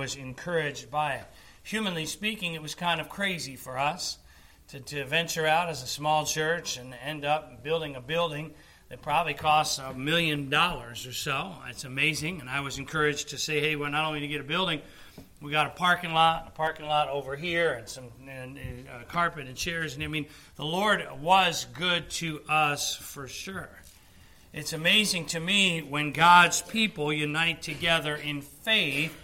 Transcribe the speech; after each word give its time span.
was 0.00 0.16
encouraged 0.16 0.90
by 0.90 1.16
it. 1.16 1.24
Humanly 1.62 2.06
speaking, 2.06 2.54
it 2.54 2.62
was 2.62 2.74
kind 2.74 3.02
of 3.02 3.10
crazy 3.10 3.54
for 3.54 3.78
us 3.78 4.16
to, 4.68 4.80
to 4.80 5.04
venture 5.04 5.46
out 5.46 5.68
as 5.68 5.82
a 5.82 5.86
small 5.86 6.24
church 6.24 6.78
and 6.78 6.94
end 7.04 7.26
up 7.26 7.62
building 7.62 7.96
a 7.96 8.00
building 8.00 8.54
that 8.88 9.02
probably 9.02 9.34
costs 9.34 9.78
a 9.78 9.92
million 9.92 10.48
dollars 10.48 11.06
or 11.06 11.12
so. 11.12 11.52
It's 11.68 11.84
amazing. 11.84 12.40
And 12.40 12.48
I 12.48 12.60
was 12.60 12.78
encouraged 12.78 13.28
to 13.28 13.38
say, 13.38 13.60
hey, 13.60 13.76
well, 13.76 13.90
not 13.90 14.06
only 14.06 14.20
to 14.20 14.26
get 14.26 14.40
a 14.40 14.44
building, 14.44 14.80
we 15.42 15.52
got 15.52 15.66
a 15.66 15.70
parking 15.70 16.14
lot, 16.14 16.46
a 16.48 16.50
parking 16.50 16.86
lot 16.86 17.10
over 17.10 17.36
here, 17.36 17.74
and 17.74 17.86
some 17.86 18.04
and, 18.26 18.58
uh, 18.88 19.04
carpet 19.06 19.48
and 19.48 19.54
chairs. 19.54 19.96
And 19.96 20.02
I 20.02 20.06
mean, 20.06 20.24
the 20.56 20.64
Lord 20.64 21.06
was 21.20 21.66
good 21.74 22.08
to 22.12 22.40
us 22.48 22.96
for 22.96 23.28
sure. 23.28 23.68
It's 24.54 24.72
amazing 24.72 25.26
to 25.26 25.40
me 25.40 25.82
when 25.82 26.12
God's 26.12 26.62
people 26.62 27.12
unite 27.12 27.60
together 27.60 28.14
in 28.14 28.40
faith 28.40 29.14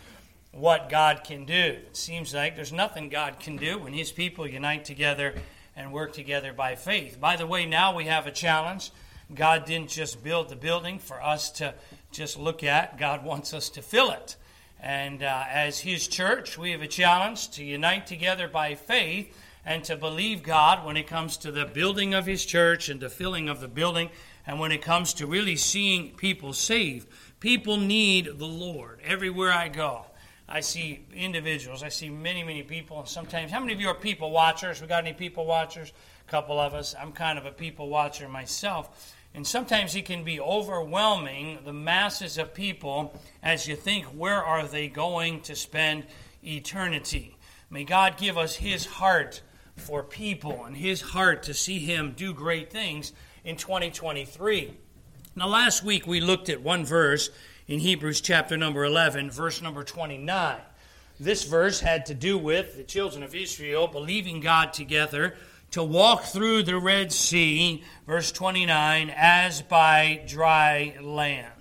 what 0.56 0.88
God 0.88 1.22
can 1.24 1.44
do. 1.44 1.52
It 1.86 1.96
seems 1.96 2.34
like 2.34 2.56
there's 2.56 2.72
nothing 2.72 3.08
God 3.08 3.38
can 3.38 3.56
do 3.56 3.78
when 3.78 3.92
His 3.92 4.10
people 4.10 4.46
unite 4.46 4.84
together 4.84 5.34
and 5.76 5.92
work 5.92 6.12
together 6.12 6.52
by 6.52 6.74
faith. 6.74 7.20
By 7.20 7.36
the 7.36 7.46
way, 7.46 7.66
now 7.66 7.94
we 7.94 8.06
have 8.06 8.26
a 8.26 8.30
challenge. 8.30 8.90
God 9.34 9.66
didn't 9.66 9.90
just 9.90 10.22
build 10.24 10.48
the 10.48 10.56
building 10.56 10.98
for 10.98 11.22
us 11.22 11.50
to 11.52 11.74
just 12.10 12.38
look 12.38 12.64
at, 12.64 12.98
God 12.98 13.24
wants 13.24 13.52
us 13.52 13.68
to 13.70 13.82
fill 13.82 14.10
it. 14.10 14.36
And 14.80 15.22
uh, 15.22 15.44
as 15.50 15.80
His 15.80 16.08
church, 16.08 16.56
we 16.56 16.70
have 16.70 16.82
a 16.82 16.88
challenge 16.88 17.50
to 17.52 17.64
unite 17.64 18.06
together 18.06 18.48
by 18.48 18.74
faith 18.74 19.36
and 19.64 19.82
to 19.84 19.96
believe 19.96 20.42
God 20.42 20.86
when 20.86 20.96
it 20.96 21.08
comes 21.08 21.36
to 21.38 21.50
the 21.50 21.66
building 21.66 22.14
of 22.14 22.24
His 22.24 22.46
church 22.46 22.88
and 22.88 23.00
the 23.00 23.10
filling 23.10 23.48
of 23.48 23.60
the 23.60 23.68
building, 23.68 24.10
and 24.46 24.60
when 24.60 24.70
it 24.70 24.80
comes 24.80 25.12
to 25.14 25.26
really 25.26 25.56
seeing 25.56 26.12
people 26.12 26.52
saved. 26.52 27.08
People 27.40 27.76
need 27.76 28.38
the 28.38 28.46
Lord 28.46 29.00
everywhere 29.04 29.52
I 29.52 29.68
go. 29.68 30.06
I 30.48 30.60
see 30.60 31.04
individuals. 31.12 31.82
I 31.82 31.88
see 31.88 32.08
many, 32.08 32.44
many 32.44 32.62
people. 32.62 33.04
Sometimes, 33.06 33.50
how 33.50 33.60
many 33.60 33.72
of 33.72 33.80
you 33.80 33.88
are 33.88 33.94
people 33.94 34.30
watchers? 34.30 34.80
We 34.80 34.86
got 34.86 35.04
any 35.04 35.12
people 35.12 35.44
watchers? 35.44 35.92
A 36.26 36.30
couple 36.30 36.60
of 36.60 36.72
us. 36.72 36.94
I'm 37.00 37.12
kind 37.12 37.38
of 37.38 37.46
a 37.46 37.50
people 37.50 37.88
watcher 37.88 38.28
myself. 38.28 39.14
And 39.34 39.46
sometimes 39.46 39.94
it 39.94 40.06
can 40.06 40.24
be 40.24 40.40
overwhelming, 40.40 41.58
the 41.64 41.72
masses 41.72 42.38
of 42.38 42.54
people, 42.54 43.20
as 43.42 43.68
you 43.68 43.76
think, 43.76 44.06
where 44.06 44.42
are 44.42 44.66
they 44.66 44.88
going 44.88 45.42
to 45.42 45.54
spend 45.54 46.06
eternity? 46.42 47.36
May 47.68 47.84
God 47.84 48.16
give 48.16 48.38
us 48.38 48.54
His 48.54 48.86
heart 48.86 49.42
for 49.76 50.02
people 50.02 50.64
and 50.64 50.76
His 50.76 51.00
heart 51.00 51.42
to 51.44 51.54
see 51.54 51.80
Him 51.80 52.14
do 52.16 52.32
great 52.32 52.70
things 52.70 53.12
in 53.44 53.56
2023. 53.56 54.72
Now, 55.34 55.48
last 55.48 55.84
week 55.84 56.06
we 56.06 56.20
looked 56.20 56.48
at 56.48 56.62
one 56.62 56.86
verse 56.86 57.28
in 57.68 57.80
Hebrews 57.80 58.20
chapter 58.20 58.56
number 58.56 58.84
11, 58.84 59.30
verse 59.30 59.60
number 59.60 59.82
29. 59.82 60.56
This 61.18 61.44
verse 61.44 61.80
had 61.80 62.06
to 62.06 62.14
do 62.14 62.38
with 62.38 62.76
the 62.76 62.84
children 62.84 63.22
of 63.22 63.34
Israel 63.34 63.88
believing 63.88 64.40
God 64.40 64.72
together 64.72 65.34
to 65.72 65.82
walk 65.82 66.24
through 66.24 66.62
the 66.62 66.78
Red 66.78 67.12
Sea, 67.12 67.82
verse 68.06 68.30
29, 68.30 69.12
as 69.16 69.62
by 69.62 70.22
dry 70.28 70.96
land. 71.02 71.55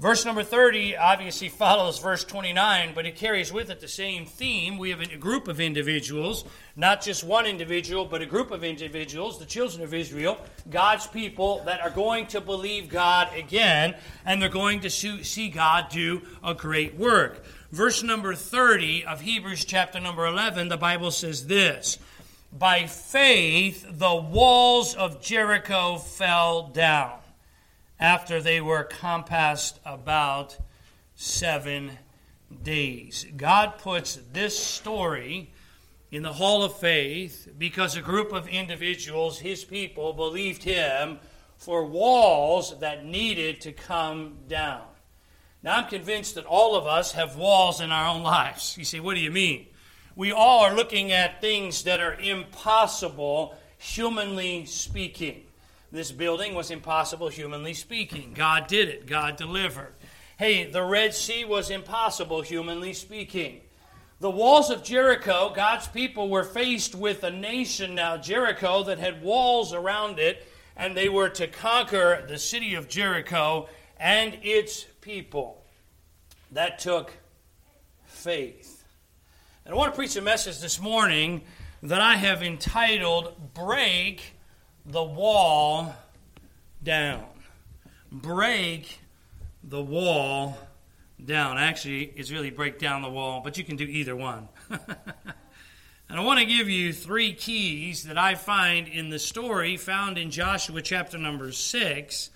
Verse 0.00 0.24
number 0.24 0.42
30 0.42 0.96
obviously 0.96 1.50
follows 1.50 1.98
verse 1.98 2.24
29, 2.24 2.92
but 2.94 3.04
it 3.04 3.16
carries 3.16 3.52
with 3.52 3.68
it 3.68 3.80
the 3.80 3.86
same 3.88 4.24
theme. 4.24 4.78
We 4.78 4.88
have 4.88 5.02
a 5.02 5.16
group 5.18 5.46
of 5.46 5.60
individuals, 5.60 6.46
not 6.74 7.02
just 7.02 7.22
one 7.22 7.44
individual, 7.44 8.06
but 8.06 8.22
a 8.22 8.26
group 8.26 8.50
of 8.50 8.64
individuals, 8.64 9.38
the 9.38 9.44
children 9.44 9.82
of 9.82 9.92
Israel, 9.92 10.38
God's 10.70 11.06
people, 11.06 11.62
that 11.66 11.82
are 11.82 11.90
going 11.90 12.28
to 12.28 12.40
believe 12.40 12.88
God 12.88 13.28
again, 13.36 13.94
and 14.24 14.40
they're 14.40 14.48
going 14.48 14.80
to 14.80 14.88
see 14.88 15.50
God 15.50 15.90
do 15.90 16.22
a 16.42 16.54
great 16.54 16.94
work. 16.94 17.44
Verse 17.70 18.02
number 18.02 18.34
30 18.34 19.04
of 19.04 19.20
Hebrews 19.20 19.66
chapter 19.66 20.00
number 20.00 20.26
11, 20.26 20.70
the 20.70 20.78
Bible 20.78 21.10
says 21.10 21.46
this 21.46 21.98
By 22.58 22.86
faith, 22.86 23.84
the 23.86 24.14
walls 24.14 24.94
of 24.94 25.20
Jericho 25.20 25.98
fell 25.98 26.68
down 26.68 27.19
after 28.00 28.40
they 28.40 28.60
were 28.60 28.82
compassed 28.82 29.78
about 29.84 30.56
seven 31.14 31.90
days. 32.62 33.26
God 33.36 33.78
puts 33.78 34.18
this 34.32 34.58
story 34.58 35.52
in 36.10 36.22
the 36.22 36.32
hall 36.32 36.64
of 36.64 36.76
faith 36.78 37.48
because 37.58 37.96
a 37.96 38.00
group 38.00 38.32
of 38.32 38.48
individuals, 38.48 39.38
his 39.38 39.64
people, 39.64 40.14
believed 40.14 40.64
him 40.64 41.18
for 41.58 41.84
walls 41.84 42.78
that 42.80 43.04
needed 43.04 43.60
to 43.60 43.72
come 43.72 44.38
down. 44.48 44.82
Now, 45.62 45.76
I'm 45.76 45.88
convinced 45.88 46.36
that 46.36 46.46
all 46.46 46.74
of 46.74 46.86
us 46.86 47.12
have 47.12 47.36
walls 47.36 47.82
in 47.82 47.92
our 47.92 48.08
own 48.08 48.22
lives. 48.22 48.78
You 48.78 48.84
say, 48.86 48.98
what 48.98 49.14
do 49.14 49.20
you 49.20 49.30
mean? 49.30 49.66
We 50.16 50.32
all 50.32 50.60
are 50.60 50.74
looking 50.74 51.12
at 51.12 51.42
things 51.42 51.84
that 51.84 52.00
are 52.00 52.14
impossible, 52.14 53.54
humanly 53.76 54.64
speaking. 54.64 55.42
This 55.92 56.12
building 56.12 56.54
was 56.54 56.70
impossible, 56.70 57.28
humanly 57.28 57.74
speaking. 57.74 58.32
God 58.34 58.68
did 58.68 58.88
it, 58.88 59.06
God 59.06 59.36
delivered. 59.36 59.94
Hey, 60.38 60.70
the 60.70 60.84
Red 60.84 61.14
Sea 61.14 61.44
was 61.44 61.68
impossible, 61.68 62.42
humanly 62.42 62.92
speaking. 62.92 63.60
The 64.20 64.30
walls 64.30 64.70
of 64.70 64.84
Jericho, 64.84 65.52
God's 65.54 65.88
people 65.88 66.28
were 66.28 66.44
faced 66.44 66.94
with 66.94 67.24
a 67.24 67.30
nation 67.30 67.94
now, 67.94 68.18
Jericho, 68.18 68.84
that 68.84 68.98
had 68.98 69.22
walls 69.22 69.72
around 69.72 70.18
it, 70.18 70.46
and 70.76 70.96
they 70.96 71.08
were 71.08 71.28
to 71.30 71.48
conquer 71.48 72.24
the 72.28 72.38
city 72.38 72.74
of 72.74 72.88
Jericho 72.88 73.68
and 73.98 74.38
its 74.42 74.84
people. 75.00 75.64
That 76.52 76.78
took 76.78 77.12
faith. 78.04 78.84
And 79.64 79.74
I 79.74 79.76
want 79.76 79.92
to 79.92 79.96
preach 79.96 80.14
a 80.16 80.22
message 80.22 80.60
this 80.60 80.80
morning 80.80 81.42
that 81.82 82.00
I 82.00 82.16
have 82.16 82.42
entitled 82.42 83.54
Break 83.54 84.34
the 84.86 85.02
wall 85.02 85.94
down. 86.82 87.24
Break 88.10 89.00
the 89.62 89.82
wall 89.82 90.58
down. 91.24 91.58
Actually, 91.58 92.12
it's 92.16 92.30
really 92.30 92.50
break 92.50 92.78
down 92.78 93.02
the 93.02 93.10
wall, 93.10 93.40
but 93.42 93.58
you 93.58 93.64
can 93.64 93.76
do 93.76 93.84
either 93.84 94.16
one. 94.16 94.48
and 94.70 94.80
I 96.08 96.20
want 96.20 96.40
to 96.40 96.46
give 96.46 96.68
you 96.68 96.92
three 96.92 97.32
keys 97.32 98.04
that 98.04 98.18
I 98.18 98.34
find 98.34 98.88
in 98.88 99.10
the 99.10 99.18
story 99.18 99.76
found 99.76 100.18
in 100.18 100.30
Joshua 100.30 100.82
chapter 100.82 101.18
number 101.18 101.52
6 101.52 102.30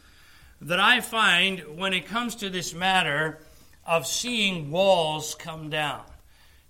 that 0.61 0.81
I 0.81 1.01
find 1.01 1.77
when 1.77 1.93
it 1.93 2.07
comes 2.07 2.37
to 2.37 2.51
this 2.51 2.75
matter 2.75 3.39
of 3.87 4.07
seeing 4.07 4.71
walls 4.71 5.35
come 5.35 5.71
down. 5.71 6.03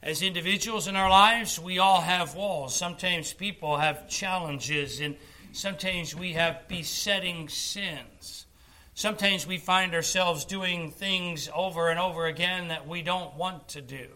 As 0.02 0.20
individuals 0.20 0.86
in 0.86 0.96
our 0.96 1.08
lives, 1.08 1.58
we 1.58 1.78
all 1.78 2.00
have 2.00 2.34
walls. 2.34 2.76
Sometimes 2.76 3.32
people 3.32 3.78
have 3.78 4.08
challenges 4.08 5.00
and 5.00 5.16
Sometimes 5.54 6.16
we 6.16 6.32
have 6.32 6.66
besetting 6.66 7.48
sins. 7.48 8.46
Sometimes 8.94 9.46
we 9.46 9.56
find 9.56 9.94
ourselves 9.94 10.44
doing 10.44 10.90
things 10.90 11.48
over 11.54 11.90
and 11.90 12.00
over 12.00 12.26
again 12.26 12.68
that 12.68 12.88
we 12.88 13.02
don't 13.02 13.36
want 13.36 13.68
to 13.68 13.80
do. 13.80 14.08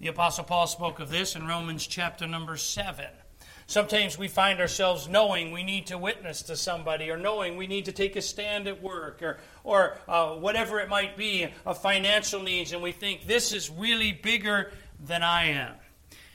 The 0.00 0.08
Apostle 0.08 0.44
Paul 0.44 0.66
spoke 0.66 1.00
of 1.00 1.08
this 1.08 1.34
in 1.34 1.46
Romans 1.46 1.86
chapter 1.86 2.26
number 2.26 2.58
7. 2.58 3.06
Sometimes 3.66 4.18
we 4.18 4.28
find 4.28 4.60
ourselves 4.60 5.08
knowing 5.08 5.50
we 5.50 5.62
need 5.62 5.86
to 5.86 5.96
witness 5.96 6.42
to 6.42 6.56
somebody 6.56 7.10
or 7.10 7.16
knowing 7.16 7.56
we 7.56 7.66
need 7.66 7.86
to 7.86 7.92
take 7.92 8.14
a 8.14 8.20
stand 8.20 8.68
at 8.68 8.82
work 8.82 9.22
or, 9.22 9.38
or 9.64 9.96
uh, 10.06 10.34
whatever 10.34 10.78
it 10.80 10.90
might 10.90 11.16
be, 11.16 11.48
of 11.64 11.80
financial 11.80 12.42
needs, 12.42 12.72
and 12.72 12.82
we 12.82 12.92
think 12.92 13.26
this 13.26 13.54
is 13.54 13.70
really 13.70 14.12
bigger 14.12 14.70
than 15.02 15.22
I 15.22 15.46
am. 15.46 15.72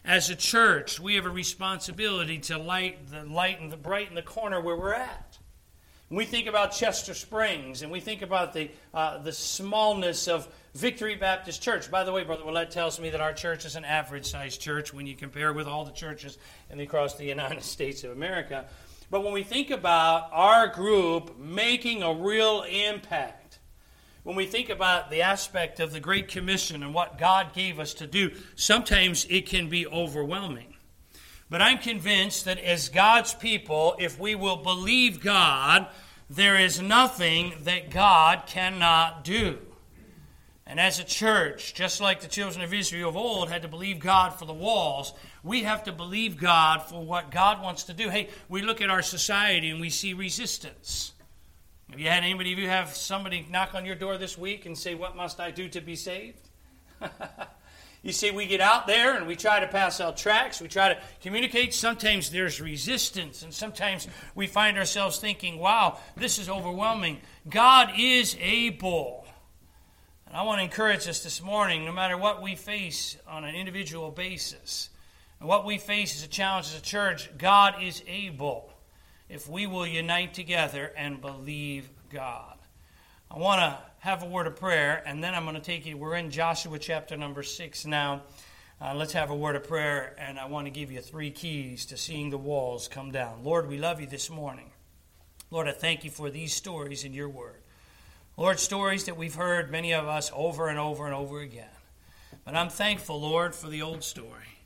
As 0.04 0.30
a 0.30 0.36
church, 0.36 1.00
we 1.00 1.16
have 1.16 1.26
a 1.26 1.30
responsibility 1.30 2.40
to 2.40 2.58
light 2.58 3.12
the 3.12 3.24
light 3.24 3.62
and 3.62 3.72
the 3.72 3.78
bright 3.78 4.10
in 4.10 4.16
the 4.16 4.24
corner 4.24 4.60
where 4.60 4.76
we're 4.76 4.94
at. 4.94 5.38
When 6.10 6.18
we 6.18 6.26
think 6.26 6.48
about 6.48 6.74
Chester 6.74 7.14
Springs 7.14 7.84
and 7.84 7.92
we 7.92 8.00
think 8.00 8.22
about 8.22 8.54
the, 8.54 8.70
uh, 8.94 9.20
the 9.20 9.32
smallness 9.32 10.28
of 10.28 10.48
Victory 10.74 11.16
Baptist 11.16 11.62
Church. 11.62 11.90
By 11.90 12.04
the 12.04 12.12
way, 12.12 12.24
Brother 12.24 12.44
Willett 12.44 12.72
tells 12.72 13.00
me 13.00 13.12
that 13.12 13.22
our 13.22 13.32
church 13.32 13.64
is 13.64 13.76
an 13.76 13.86
average 13.86 14.26
sized 14.26 14.59
church 14.59 14.94
when 14.94 15.06
you 15.06 15.16
compare 15.16 15.53
with 15.53 15.68
all 15.68 15.86
the 15.86 15.92
churches 15.92 16.38
in 16.70 16.80
across 16.80 17.16
the 17.16 17.26
United 17.26 17.64
States 17.64 18.04
of 18.04 18.12
America. 18.12 18.66
But 19.09 19.24
when 19.24 19.34
we 19.34 19.44
think 19.44 19.70
about 19.70 20.30
our 20.32 20.68
group 20.68 21.38
making 21.38 22.02
a 22.02 22.14
real 22.14 22.64
impact, 22.64 23.41
when 24.23 24.35
we 24.35 24.46
think 24.46 24.70
about 24.70 25.09
the 25.09 25.23
aspect 25.23 25.79
of 25.79 25.91
the 25.91 26.00
Great 26.00 26.28
Commission 26.28 26.84
and 26.84 26.94
what 26.94 27.18
God 27.18 27.53
gave 27.53 27.79
us 27.79 27.94
to 27.96 28.08
do, 28.08 28.32
sometimes 28.56 29.26
it 29.29 29.47
can 29.47 29.68
be 29.68 29.88
overwhelming. 29.88 30.76
But 31.50 31.62
I'm 31.62 31.79
convinced 31.79 32.46
that 32.46 32.59
as 32.59 32.90
God's 32.90 33.34
people, 33.34 33.96
if 34.00 34.20
we 34.20 34.35
will 34.35 34.58
believe 34.58 35.22
God, 35.22 35.88
there 36.29 36.58
is 36.58 36.82
nothing 36.82 37.53
that 37.64 37.90
God 37.90 38.44
cannot 38.46 39.23
do. 39.23 39.58
And 40.66 40.79
as 40.79 41.00
a 41.00 41.03
church, 41.03 41.73
just 41.73 42.00
like 42.00 42.22
the 42.22 42.29
children 42.29 42.64
of 42.64 42.73
Israel 42.73 43.09
of 43.09 43.18
old 43.18 43.50
had 43.50 43.64
to 43.64 43.68
believe 43.68 44.00
God 44.00 44.29
for 44.29 44.46
the 44.46 44.53
walls, 44.53 45.14
we 45.44 45.64
have 45.64 45.84
to 45.84 45.91
believe 45.91 46.38
God 46.38 46.84
for 46.84 47.03
what 47.03 47.32
God 47.32 47.62
wants 47.62 47.84
to 47.85 47.94
do. 47.94 48.08
Hey, 48.08 48.29
we 48.47 48.62
look 48.62 48.79
at 48.79 48.90
our 48.90 49.02
society 49.02 49.70
and 49.70 49.82
we 49.82 49.90
see 49.90 50.14
resistance. 50.14 51.12
Have 51.91 51.99
you 51.99 52.08
had 52.08 52.23
anybody 52.23 52.53
of 52.53 52.59
you 52.59 52.70
have 52.70 52.96
somebody 52.96 53.46
knock 53.52 53.76
on 53.76 53.85
your 53.85 53.96
door 53.96 54.17
this 54.17 54.38
week 54.38 54.66
and 54.66 54.78
say, 54.78 54.96
What 54.96 55.17
must 55.17 55.41
I 55.41 55.52
do 55.52 55.67
to 55.70 55.82
be 55.82 55.96
saved? 55.96 56.40
You 58.03 58.11
see, 58.11 58.32
we 58.32 58.47
get 58.47 58.61
out 58.61 58.88
there 58.88 59.16
and 59.16 59.28
we 59.28 59.35
try 59.35 59.59
to 59.59 59.67
pass 59.67 60.02
out 60.02 60.17
tracts, 60.17 60.59
we 60.59 60.67
try 60.67 60.90
to 60.91 60.99
communicate. 61.22 61.72
Sometimes 61.72 62.32
there's 62.32 62.59
resistance, 62.59 63.43
and 63.43 63.53
sometimes 63.53 64.08
we 64.34 64.47
find 64.47 64.76
ourselves 64.79 65.20
thinking, 65.20 65.59
wow, 65.59 65.99
this 66.17 66.40
is 66.40 66.49
overwhelming. 66.49 67.20
God 67.47 67.91
is 67.99 68.35
able. 68.41 69.28
And 70.26 70.35
I 70.35 70.41
want 70.41 70.58
to 70.58 70.64
encourage 70.64 71.08
us 71.08 71.22
this 71.23 71.44
morning, 71.44 71.85
no 71.85 71.91
matter 71.91 72.17
what 72.17 72.41
we 72.41 72.55
face 72.55 73.17
on 73.28 73.44
an 73.44 73.53
individual 73.53 74.09
basis, 74.09 74.90
and 75.40 75.47
what 75.47 75.64
we 75.64 75.78
face 75.78 76.16
as 76.16 76.23
a 76.23 76.28
challenge 76.28 76.66
as 76.70 76.79
a 76.79 76.82
church, 76.82 77.29
God 77.37 77.84
is 77.84 78.02
able 78.08 78.71
if 79.32 79.48
we 79.48 79.66
will 79.66 79.88
unite 79.88 80.34
together 80.34 80.92
and 80.98 81.22
believe 81.22 81.90
God. 82.10 82.58
I 83.32 83.40
want 83.40 83.62
to 83.62 83.80
have 84.00 84.24
a 84.24 84.26
word 84.26 84.46
of 84.46 84.58
prayer, 84.58 85.02
and 85.06 85.24
then 85.24 85.34
I'm 85.34 85.44
going 85.44 85.56
to 85.56 85.62
take 85.62 85.86
you. 85.86 85.96
We're 85.96 86.16
in 86.16 86.32
Joshua 86.32 86.78
chapter 86.78 87.16
number 87.16 87.42
six 87.42 87.86
now. 87.86 88.24
Uh, 88.82 88.94
let's 88.94 89.14
have 89.14 89.30
a 89.30 89.36
word 89.36 89.56
of 89.56 89.64
prayer, 89.64 90.16
and 90.18 90.38
I 90.38 90.48
want 90.48 90.68
to 90.68 90.72
give 90.72 90.92
you 90.92 91.00
three 91.00 91.32
keys 91.32 91.86
to 91.86 91.98
seeing 91.98 92.30
the 92.30 92.38
walls 92.38 92.90
come 92.90 93.12
down. 93.12 93.42
Lord, 93.42 93.70
we 93.70 93.78
love 93.78 94.02
you 94.02 94.08
this 94.08 94.30
morning. 94.30 94.70
Lord, 95.50 95.70
I 95.70 95.72
thank 95.72 96.04
you 96.04 96.10
for 96.10 96.30
these 96.30 96.54
stories 96.54 97.06
in 97.06 97.14
your 97.14 97.30
word. 97.30 97.62
Lord, 98.36 98.60
stories 98.60 99.06
that 99.06 99.16
we've 99.16 99.36
heard, 99.36 99.72
many 99.72 99.94
of 99.94 100.10
us, 100.10 100.30
over 100.36 100.68
and 100.68 100.78
over 100.78 101.06
and 101.06 101.16
over 101.16 101.40
again. 101.40 101.70
But 102.44 102.56
I'm 102.56 102.70
thankful, 102.70 103.22
Lord, 103.22 103.56
for 103.56 103.70
the 103.70 103.82
old 103.82 104.04
story. 104.04 104.60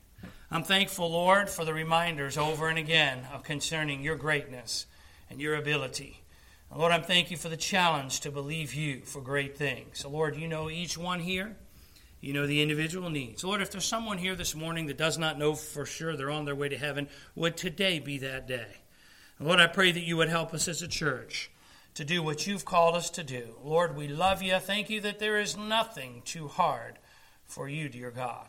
I'm 0.50 0.62
thankful, 0.62 1.10
Lord, 1.10 1.50
for 1.50 1.64
the 1.64 1.74
reminders 1.74 2.38
over 2.38 2.68
and 2.68 2.78
again 2.78 3.26
of 3.32 3.42
concerning 3.42 4.02
your 4.02 4.14
greatness 4.14 4.86
and 5.28 5.40
your 5.40 5.56
ability. 5.56 6.22
Lord, 6.74 6.92
I'm 6.92 7.02
thank 7.02 7.30
you 7.30 7.36
for 7.36 7.48
the 7.48 7.56
challenge 7.56 8.20
to 8.20 8.30
believe 8.30 8.74
you 8.74 9.00
for 9.00 9.20
great 9.20 9.56
things. 9.56 10.00
So, 10.00 10.08
Lord, 10.08 10.36
you 10.36 10.46
know 10.46 10.70
each 10.70 10.96
one 10.96 11.20
here. 11.20 11.56
You 12.20 12.32
know 12.32 12.46
the 12.46 12.62
individual 12.62 13.10
needs. 13.10 13.44
Lord, 13.44 13.60
if 13.60 13.70
there's 13.70 13.84
someone 13.84 14.18
here 14.18 14.34
this 14.34 14.54
morning 14.54 14.86
that 14.86 14.98
does 14.98 15.18
not 15.18 15.38
know 15.38 15.54
for 15.54 15.84
sure 15.84 16.16
they're 16.16 16.30
on 16.30 16.44
their 16.44 16.54
way 16.54 16.68
to 16.68 16.78
heaven, 16.78 17.08
would 17.34 17.56
today 17.56 17.98
be 17.98 18.18
that 18.18 18.46
day? 18.46 18.78
Lord, 19.38 19.60
I 19.60 19.66
pray 19.66 19.92
that 19.92 20.04
you 20.04 20.16
would 20.16 20.28
help 20.28 20.54
us 20.54 20.66
as 20.68 20.80
a 20.80 20.88
church 20.88 21.50
to 21.94 22.04
do 22.04 22.22
what 22.22 22.46
you've 22.46 22.64
called 22.64 22.94
us 22.94 23.10
to 23.10 23.24
do. 23.24 23.56
Lord, 23.62 23.96
we 23.96 24.08
love 24.08 24.42
you. 24.42 24.58
Thank 24.58 24.90
you 24.90 25.00
that 25.00 25.18
there 25.18 25.38
is 25.38 25.56
nothing 25.56 26.22
too 26.24 26.48
hard 26.48 26.98
for 27.44 27.68
you, 27.68 27.88
dear 27.88 28.10
God. 28.10 28.48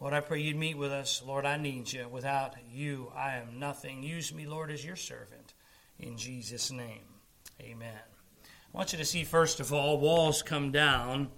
Lord, 0.00 0.12
I 0.12 0.20
pray 0.20 0.40
you'd 0.40 0.56
meet 0.56 0.76
with 0.76 0.90
us. 0.90 1.22
Lord, 1.24 1.46
I 1.46 1.56
need 1.56 1.92
you. 1.92 2.08
Without 2.08 2.54
you, 2.70 3.12
I 3.14 3.36
am 3.36 3.58
nothing. 3.58 4.02
Use 4.02 4.34
me, 4.34 4.46
Lord, 4.46 4.70
as 4.70 4.84
your 4.84 4.96
servant. 4.96 5.54
In 6.00 6.16
Jesus' 6.16 6.72
name. 6.72 7.04
Amen. 7.60 8.00
I 8.42 8.76
want 8.76 8.92
you 8.92 8.98
to 8.98 9.04
see, 9.04 9.22
first 9.22 9.60
of 9.60 9.72
all, 9.72 9.98
walls 9.98 10.42
come 10.42 10.72
down 10.72 11.28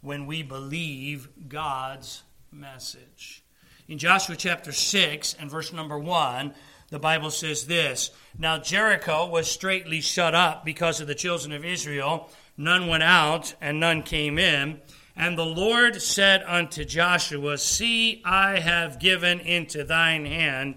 when 0.00 0.26
we 0.26 0.42
believe 0.42 1.28
God's 1.48 2.24
message. 2.50 3.44
In 3.86 3.98
Joshua 3.98 4.34
chapter 4.34 4.72
6 4.72 5.36
and 5.38 5.48
verse 5.48 5.72
number 5.72 5.98
1, 5.98 6.52
the 6.90 6.98
Bible 6.98 7.30
says 7.30 7.66
this 7.66 8.10
Now 8.36 8.58
Jericho 8.58 9.28
was 9.28 9.48
straitly 9.48 10.00
shut 10.00 10.34
up 10.34 10.64
because 10.64 11.00
of 11.00 11.06
the 11.06 11.14
children 11.14 11.52
of 11.52 11.64
Israel. 11.64 12.28
None 12.56 12.88
went 12.88 13.04
out, 13.04 13.54
and 13.60 13.80
none 13.80 14.02
came 14.02 14.38
in. 14.38 14.80
And 15.20 15.36
the 15.36 15.44
Lord 15.44 16.00
said 16.00 16.42
unto 16.46 16.84
Joshua, 16.84 17.58
See, 17.58 18.22
I 18.24 18.58
have 18.58 18.98
given 18.98 19.38
into 19.40 19.84
thine 19.84 20.24
hand 20.24 20.76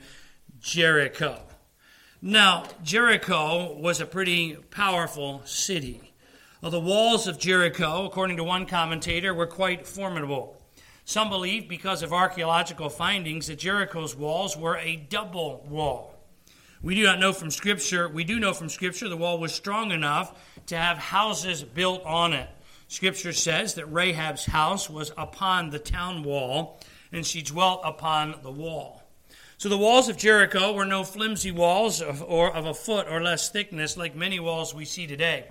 Jericho 0.60 1.40
now, 2.25 2.63
Jericho 2.81 3.78
was 3.78 4.00
a 4.00 4.06
pretty 4.06 4.56
powerful 4.72 5.42
city. 5.44 6.13
Well, 6.62 6.72
the 6.72 6.80
walls 6.80 7.28
of 7.28 7.38
Jericho, 7.38 8.06
according 8.06 8.38
to 8.38 8.45
one 8.45 8.66
commentator, 8.66 9.34
were 9.34 9.45
quite 9.45 9.86
formidable. 9.86 10.56
Some 11.04 11.30
believe, 11.30 11.68
because 11.68 12.01
of 12.01 12.13
archaeological 12.13 12.88
findings, 12.88 13.48
that 13.48 13.60
Jericho's 13.60 14.16
walls 14.16 14.56
were 14.56 14.78
a 14.78 14.95
double 14.95 15.68
wall. 15.69 16.16
We 16.81 16.95
do 16.95 17.04
not 17.04 17.19
know 17.19 17.34
from 17.34 17.51
Scripture, 17.51 18.07
we 18.07 18.24
do 18.24 18.40
know 18.40 18.54
from 18.54 18.69
Scripture 18.69 19.10
the 19.10 19.18
wall 19.18 19.38
was 19.38 19.54
strong 19.54 19.92
enough 19.92 20.34
to 20.68 20.78
have 20.78 20.98
houses 20.98 21.62
built 21.62 22.06
on 22.06 22.31
it. 22.31 22.50
Scripture 22.88 23.33
says 23.33 23.74
that 23.75 23.91
Rahab's 23.91 24.45
house 24.45 24.89
was 24.89 25.12
upon 25.18 25.69
the 25.69 25.80
town 25.80 26.24
wall, 26.24 26.80
and 27.12 27.25
she 27.25 27.41
dwelt 27.41 27.81
upon 27.83 28.35
the 28.44 28.51
wall. 28.51 29.03
So 29.57 29.69
the 29.69 29.77
walls 29.77 30.09
of 30.09 30.18
Jericho 30.18 30.74
were 30.74 30.85
no 30.85 31.03
flimsy 31.03 31.51
walls 31.51 32.01
of, 32.01 32.21
or 32.21 32.53
of 32.53 32.65
a 32.65 32.74
foot 32.74 33.07
or 33.09 33.21
less 33.21 33.50
thickness 33.50 33.95
like 33.95 34.15
many 34.15 34.39
walls 34.39 34.74
we 34.74 34.85
see 34.85 35.07
today. 35.07 35.45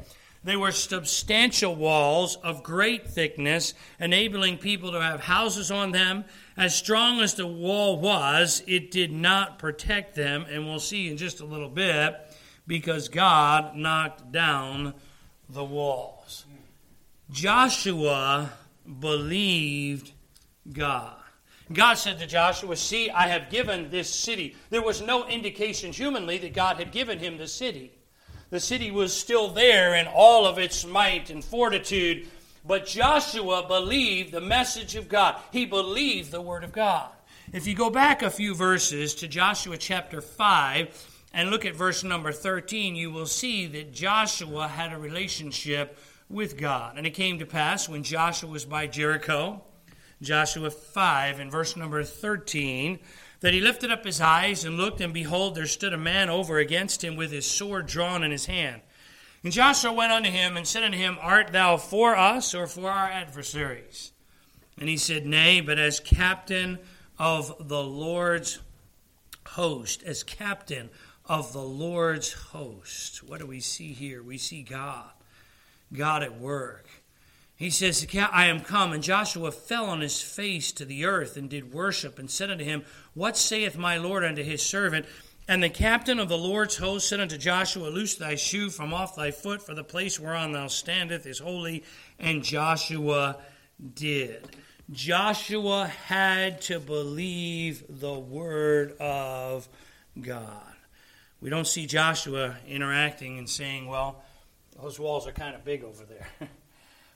They 0.44 0.56
were 0.56 0.72
substantial 0.72 1.76
walls 1.76 2.36
of 2.36 2.64
great 2.64 3.06
thickness, 3.06 3.74
enabling 4.00 4.58
people 4.58 4.90
to 4.92 5.00
have 5.00 5.20
houses 5.20 5.70
on 5.70 5.92
them. 5.92 6.24
As 6.56 6.74
strong 6.74 7.20
as 7.20 7.34
the 7.34 7.46
wall 7.46 7.98
was, 8.00 8.62
it 8.66 8.90
did 8.90 9.12
not 9.12 9.58
protect 9.60 10.16
them, 10.16 10.44
and 10.50 10.66
we'll 10.66 10.80
see 10.80 11.08
in 11.08 11.16
just 11.16 11.40
a 11.40 11.44
little 11.44 11.68
bit, 11.68 12.16
because 12.66 13.08
God 13.08 13.76
knocked 13.76 14.32
down 14.32 14.94
the 15.48 15.64
walls. 15.64 16.44
Joshua 17.32 18.52
believed 19.00 20.12
God. 20.70 21.16
God 21.72 21.94
said 21.94 22.18
to 22.18 22.26
Joshua, 22.26 22.76
See, 22.76 23.10
I 23.10 23.28
have 23.28 23.50
given 23.50 23.90
this 23.90 24.14
city. 24.14 24.54
There 24.68 24.82
was 24.82 25.00
no 25.00 25.26
indication 25.26 25.92
humanly 25.92 26.36
that 26.38 26.52
God 26.52 26.76
had 26.76 26.92
given 26.92 27.18
him 27.18 27.38
the 27.38 27.48
city. 27.48 27.92
The 28.50 28.60
city 28.60 28.90
was 28.90 29.16
still 29.16 29.48
there 29.48 29.94
in 29.94 30.06
all 30.06 30.44
of 30.44 30.58
its 30.58 30.84
might 30.84 31.30
and 31.30 31.42
fortitude, 31.42 32.28
but 32.66 32.86
Joshua 32.86 33.66
believed 33.66 34.30
the 34.30 34.42
message 34.42 34.94
of 34.94 35.08
God. 35.08 35.36
He 35.52 35.64
believed 35.64 36.30
the 36.30 36.42
word 36.42 36.64
of 36.64 36.72
God. 36.72 37.08
If 37.50 37.66
you 37.66 37.74
go 37.74 37.88
back 37.88 38.20
a 38.20 38.30
few 38.30 38.54
verses 38.54 39.14
to 39.16 39.28
Joshua 39.28 39.78
chapter 39.78 40.20
5 40.20 41.08
and 41.32 41.50
look 41.50 41.64
at 41.64 41.74
verse 41.74 42.04
number 42.04 42.30
13, 42.30 42.94
you 42.94 43.10
will 43.10 43.26
see 43.26 43.66
that 43.68 43.94
Joshua 43.94 44.68
had 44.68 44.92
a 44.92 44.98
relationship 44.98 45.98
with 46.32 46.56
God. 46.56 46.96
And 46.96 47.06
it 47.06 47.10
came 47.10 47.38
to 47.38 47.46
pass 47.46 47.88
when 47.88 48.02
Joshua 48.02 48.50
was 48.50 48.64
by 48.64 48.86
Jericho 48.86 49.62
Joshua 50.22 50.70
5 50.70 51.40
and 51.40 51.50
verse 51.50 51.76
number 51.76 52.02
13, 52.04 53.00
that 53.40 53.52
he 53.52 53.60
lifted 53.60 53.90
up 53.90 54.04
his 54.04 54.20
eyes 54.20 54.64
and 54.64 54.76
looked, 54.76 55.00
and 55.00 55.12
behold, 55.12 55.54
there 55.56 55.66
stood 55.66 55.92
a 55.92 55.98
man 55.98 56.30
over 56.30 56.58
against 56.58 57.02
him 57.02 57.16
with 57.16 57.32
his 57.32 57.44
sword 57.44 57.86
drawn 57.86 58.22
in 58.22 58.30
his 58.30 58.46
hand. 58.46 58.80
And 59.42 59.52
Joshua 59.52 59.92
went 59.92 60.12
unto 60.12 60.30
him 60.30 60.56
and 60.56 60.66
said 60.66 60.84
unto 60.84 60.96
him, 60.96 61.18
Art 61.20 61.50
thou 61.50 61.76
for 61.76 62.16
us 62.16 62.54
or 62.54 62.68
for 62.68 62.88
our 62.88 63.08
adversaries? 63.08 64.12
And 64.78 64.88
he 64.88 64.96
said, 64.96 65.26
Nay, 65.26 65.60
but 65.60 65.78
as 65.78 65.98
captain 65.98 66.78
of 67.18 67.68
the 67.68 67.82
Lord's 67.82 68.60
host, 69.44 70.04
as 70.04 70.22
captain 70.22 70.88
of 71.26 71.52
the 71.52 71.62
Lord's 71.62 72.32
host. 72.32 73.24
What 73.24 73.40
do 73.40 73.46
we 73.46 73.60
see 73.60 73.92
here? 73.92 74.22
We 74.22 74.38
see 74.38 74.62
God, 74.62 75.10
God 75.92 76.22
at 76.22 76.38
work. 76.38 76.86
He 77.56 77.70
says, 77.70 78.06
I 78.14 78.46
am 78.46 78.60
come. 78.60 78.92
And 78.92 79.02
Joshua 79.02 79.52
fell 79.52 79.86
on 79.86 80.00
his 80.00 80.20
face 80.20 80.72
to 80.72 80.84
the 80.84 81.04
earth 81.04 81.36
and 81.36 81.48
did 81.48 81.72
worship 81.72 82.18
and 82.18 82.30
said 82.30 82.50
unto 82.50 82.64
him, 82.64 82.84
What 83.14 83.36
saith 83.36 83.76
my 83.78 83.98
Lord 83.98 84.24
unto 84.24 84.42
his 84.42 84.62
servant? 84.62 85.06
And 85.46 85.62
the 85.62 85.68
captain 85.68 86.18
of 86.18 86.28
the 86.28 86.38
Lord's 86.38 86.76
host 86.76 87.08
said 87.08 87.20
unto 87.20 87.36
Joshua, 87.36 87.88
Loose 87.88 88.16
thy 88.16 88.34
shoe 88.34 88.70
from 88.70 88.92
off 88.92 89.16
thy 89.16 89.30
foot, 89.30 89.64
for 89.64 89.74
the 89.74 89.84
place 89.84 90.18
whereon 90.18 90.52
thou 90.52 90.66
standest 90.68 91.26
is 91.26 91.38
holy. 91.38 91.84
And 92.18 92.42
Joshua 92.42 93.36
did. 93.94 94.56
Joshua 94.90 95.86
had 95.86 96.60
to 96.62 96.80
believe 96.80 97.84
the 97.88 98.18
word 98.18 98.96
of 98.98 99.68
God. 100.20 100.74
We 101.40 101.50
don't 101.50 101.66
see 101.66 101.86
Joshua 101.86 102.56
interacting 102.66 103.38
and 103.38 103.48
saying, 103.48 103.86
Well, 103.86 104.22
those 104.82 104.98
walls 104.98 105.26
are 105.26 105.32
kind 105.32 105.54
of 105.54 105.64
big 105.64 105.84
over 105.84 106.04
there. 106.04 106.28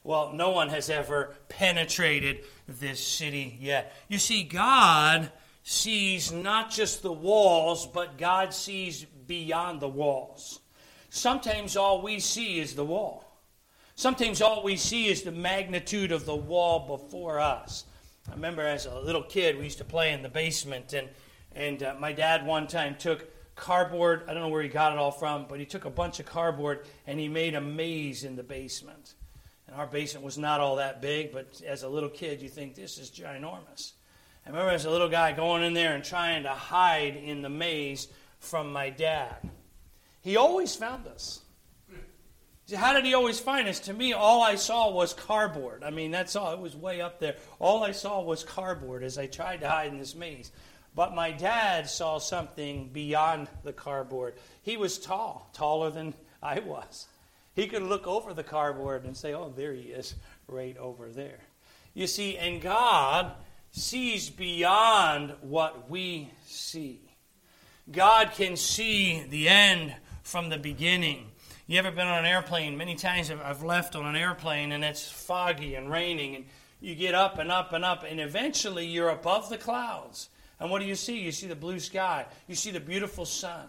Well, 0.07 0.33
no 0.33 0.51
one 0.51 0.69
has 0.69 0.89
ever 0.89 1.35
penetrated 1.49 2.45
this 2.69 3.05
city 3.05 3.59
yet. 3.61 3.93
You 4.07 4.19
see, 4.19 4.45
God 4.45 5.33
sees 5.65 6.31
not 6.31 6.71
just 6.71 7.03
the 7.03 7.13
walls, 7.13 7.89
but 7.89 8.17
God 8.17 8.55
sees 8.55 9.05
beyond 9.27 9.81
the 9.81 9.89
walls. 9.89 10.61
Sometimes 11.11 11.77
all 11.77 12.03
we 12.03 12.21
see 12.21 12.61
is 12.61 12.77
the 12.77 12.85
wall. 12.85 13.25
Sometimes 13.97 14.41
all 14.41 14.63
we 14.63 14.77
see 14.77 15.09
is 15.09 15.23
the 15.23 15.33
magnitude 15.33 16.13
of 16.13 16.25
the 16.25 16.37
wall 16.37 16.87
before 16.87 17.41
us. 17.41 17.85
I 18.31 18.35
remember 18.35 18.63
as 18.63 18.87
a 18.87 19.01
little 19.01 19.25
kid, 19.25 19.59
we 19.59 19.65
used 19.65 19.79
to 19.79 19.85
play 19.85 20.13
in 20.13 20.23
the 20.23 20.29
basement, 20.29 20.93
and, 20.93 21.09
and 21.57 21.83
uh, 21.83 21.97
my 21.99 22.13
dad 22.13 22.47
one 22.47 22.69
time 22.69 22.95
took 22.97 23.29
cardboard. 23.57 24.23
I 24.29 24.35
don't 24.35 24.43
know 24.43 24.49
where 24.49 24.63
he 24.63 24.69
got 24.69 24.93
it 24.93 24.99
all 24.99 25.11
from, 25.11 25.47
but 25.49 25.59
he 25.59 25.67
took 25.67 25.85
a 25.85 25.91
bunch 25.91 26.21
of 26.21 26.27
cardboard 26.27 26.87
and 27.07 27.19
he 27.19 27.29
made 27.29 27.55
a 27.55 27.61
maze 27.61 28.23
in 28.23 28.37
the 28.37 28.43
basement. 28.43 29.15
And 29.67 29.75
our 29.75 29.87
basement 29.87 30.25
was 30.25 30.39
not 30.39 30.61
all 30.61 30.77
that 30.77 31.03
big, 31.03 31.33
but 31.33 31.61
as 31.67 31.83
a 31.83 31.89
little 31.89 32.09
kid, 32.09 32.41
you 32.41 32.49
think 32.49 32.75
this 32.75 32.99
is 32.99 33.11
ginormous. 33.11 33.93
I 34.45 34.51
remember 34.51 34.71
as 34.71 34.85
a 34.85 34.91
little 34.91 35.09
guy 35.09 35.33
going 35.33 35.65
in 35.65 35.75
there 35.75 35.95
and 35.95 36.05
trying 36.05 36.45
to 36.45 36.51
hide 36.51 37.17
in 37.17 37.43
the 37.43 37.49
maze 37.49 38.07
from 38.39 38.73
my 38.73 38.91
dad. 38.91 39.51
He 40.23 40.37
always 40.37 40.77
found 40.77 41.09
us. 41.09 41.41
How 42.75 42.93
did 42.93 43.05
he 43.05 43.15
always 43.15 43.39
find 43.39 43.69
us? 43.69 43.79
To 43.81 43.93
me, 43.93 44.13
all 44.13 44.43
I 44.43 44.57
saw 44.57 44.91
was 44.91 45.15
cardboard. 45.15 45.85
I 45.85 45.91
mean, 45.91 46.11
that's 46.11 46.35
all. 46.35 46.53
It 46.53 46.59
was 46.59 46.75
way 46.75 47.01
up 47.01 47.21
there. 47.21 47.37
All 47.61 47.85
I 47.85 47.93
saw 47.93 48.21
was 48.23 48.43
cardboard 48.43 49.05
as 49.05 49.19
I 49.19 49.27
tried 49.27 49.61
to 49.61 49.69
hide 49.69 49.93
in 49.93 49.99
this 49.99 50.17
maze. 50.17 50.51
But 50.97 51.15
my 51.15 51.31
dad 51.31 51.91
saw 51.91 52.19
something 52.19 52.89
beyond 52.89 53.49
the 53.63 53.75
cardboard. 53.75 54.35
He 54.63 54.79
was 54.79 54.99
tall, 54.99 55.51
taller 55.53 55.91
than 55.91 56.15
I 56.43 56.61
was. 56.61 57.07
He 57.55 57.67
could 57.69 57.83
look 57.83 58.07
over 58.07 58.33
the 58.35 58.43
cardboard 58.43 59.05
and 59.05 59.17
say, 59.17 59.35
Oh, 59.35 59.53
there 59.55 59.75
he 59.75 59.83
is, 59.83 60.15
right 60.49 60.77
over 60.79 61.11
there. 61.11 61.41
You 61.95 62.07
see, 62.07 62.37
and 62.39 62.61
God 62.61 63.33
sees 63.71 64.31
beyond 64.31 65.35
what 65.43 65.91
we 65.91 66.31
see. 66.47 67.01
God 67.93 68.33
can 68.33 68.57
see 68.57 69.23
the 69.29 69.49
end 69.49 69.95
from 70.23 70.49
the 70.49 70.59
beginning. 70.59 71.31
You 71.67 71.79
ever 71.79 71.91
been 71.91 72.07
on 72.07 72.21
an 72.21 72.25
airplane? 72.25 72.77
Many 72.77 72.95
times 72.95 73.31
I've 73.31 73.63
left 73.63 73.97
on 73.97 74.07
an 74.07 74.17
airplane 74.17 74.73
and 74.73 74.83
it's 74.83 75.11
foggy 75.11 75.75
and 75.75 75.91
raining, 75.91 76.37
and 76.37 76.45
you 76.81 76.95
get 76.95 77.15
up 77.15 77.39
and 77.39 77.51
up 77.51 77.73
and 77.75 77.85
up, 77.85 78.05
and 78.09 78.19
eventually 78.19 78.87
you're 78.87 79.11
above 79.11 79.51
the 79.51 79.59
clouds. 79.59 80.31
And 80.59 80.71
what 80.71 80.81
do 80.81 80.87
you 80.87 80.95
see? 80.95 81.19
You 81.19 81.33
see 81.33 81.47
the 81.47 81.57
blue 81.57 81.81
sky, 81.81 82.27
you 82.49 82.55
see 82.55 82.71
the 82.71 82.81
beautiful 82.81 83.25
sun. 83.25 83.69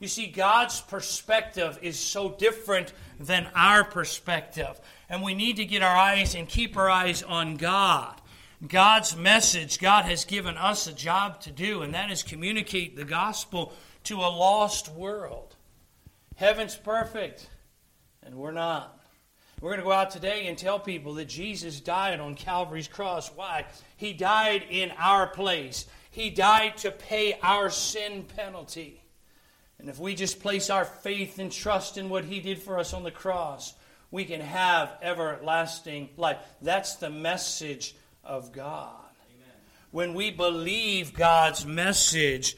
You 0.00 0.08
see, 0.08 0.26
God's 0.26 0.80
perspective 0.80 1.78
is 1.80 1.98
so 1.98 2.30
different 2.30 2.92
than 3.20 3.46
our 3.54 3.84
perspective. 3.84 4.78
And 5.08 5.22
we 5.22 5.34
need 5.34 5.56
to 5.56 5.64
get 5.64 5.82
our 5.82 5.96
eyes 5.96 6.34
and 6.34 6.48
keep 6.48 6.76
our 6.76 6.90
eyes 6.90 7.22
on 7.22 7.56
God. 7.56 8.20
God's 8.66 9.16
message, 9.16 9.78
God 9.78 10.04
has 10.04 10.24
given 10.24 10.56
us 10.56 10.86
a 10.86 10.92
job 10.92 11.40
to 11.42 11.50
do, 11.50 11.82
and 11.82 11.94
that 11.94 12.10
is 12.10 12.22
communicate 12.22 12.96
the 12.96 13.04
gospel 13.04 13.72
to 14.04 14.16
a 14.16 14.28
lost 14.28 14.90
world. 14.92 15.54
Heaven's 16.36 16.76
perfect, 16.76 17.48
and 18.22 18.34
we're 18.34 18.52
not. 18.52 19.00
We're 19.60 19.70
going 19.70 19.80
to 19.80 19.86
go 19.86 19.92
out 19.92 20.10
today 20.10 20.46
and 20.46 20.58
tell 20.58 20.78
people 20.78 21.14
that 21.14 21.28
Jesus 21.28 21.80
died 21.80 22.20
on 22.20 22.34
Calvary's 22.34 22.88
cross. 22.88 23.30
Why? 23.34 23.64
He 23.96 24.12
died 24.12 24.64
in 24.68 24.92
our 24.98 25.26
place, 25.26 25.86
He 26.14 26.30
died 26.30 26.76
to 26.78 26.92
pay 26.92 27.36
our 27.42 27.70
sin 27.70 28.24
penalty. 28.36 29.02
And 29.80 29.88
if 29.88 29.98
we 29.98 30.14
just 30.14 30.38
place 30.38 30.70
our 30.70 30.84
faith 30.84 31.40
and 31.40 31.50
trust 31.50 31.98
in 31.98 32.08
what 32.08 32.24
He 32.24 32.38
did 32.38 32.62
for 32.62 32.78
us 32.78 32.94
on 32.94 33.02
the 33.02 33.10
cross, 33.10 33.74
we 34.12 34.24
can 34.24 34.40
have 34.40 34.96
everlasting 35.02 36.08
life. 36.16 36.36
That's 36.62 36.94
the 36.94 37.10
message 37.10 37.96
of 38.22 38.52
God. 38.52 38.94
Amen. 39.34 39.56
When 39.90 40.14
we 40.14 40.30
believe 40.30 41.14
God's 41.14 41.66
message, 41.66 42.56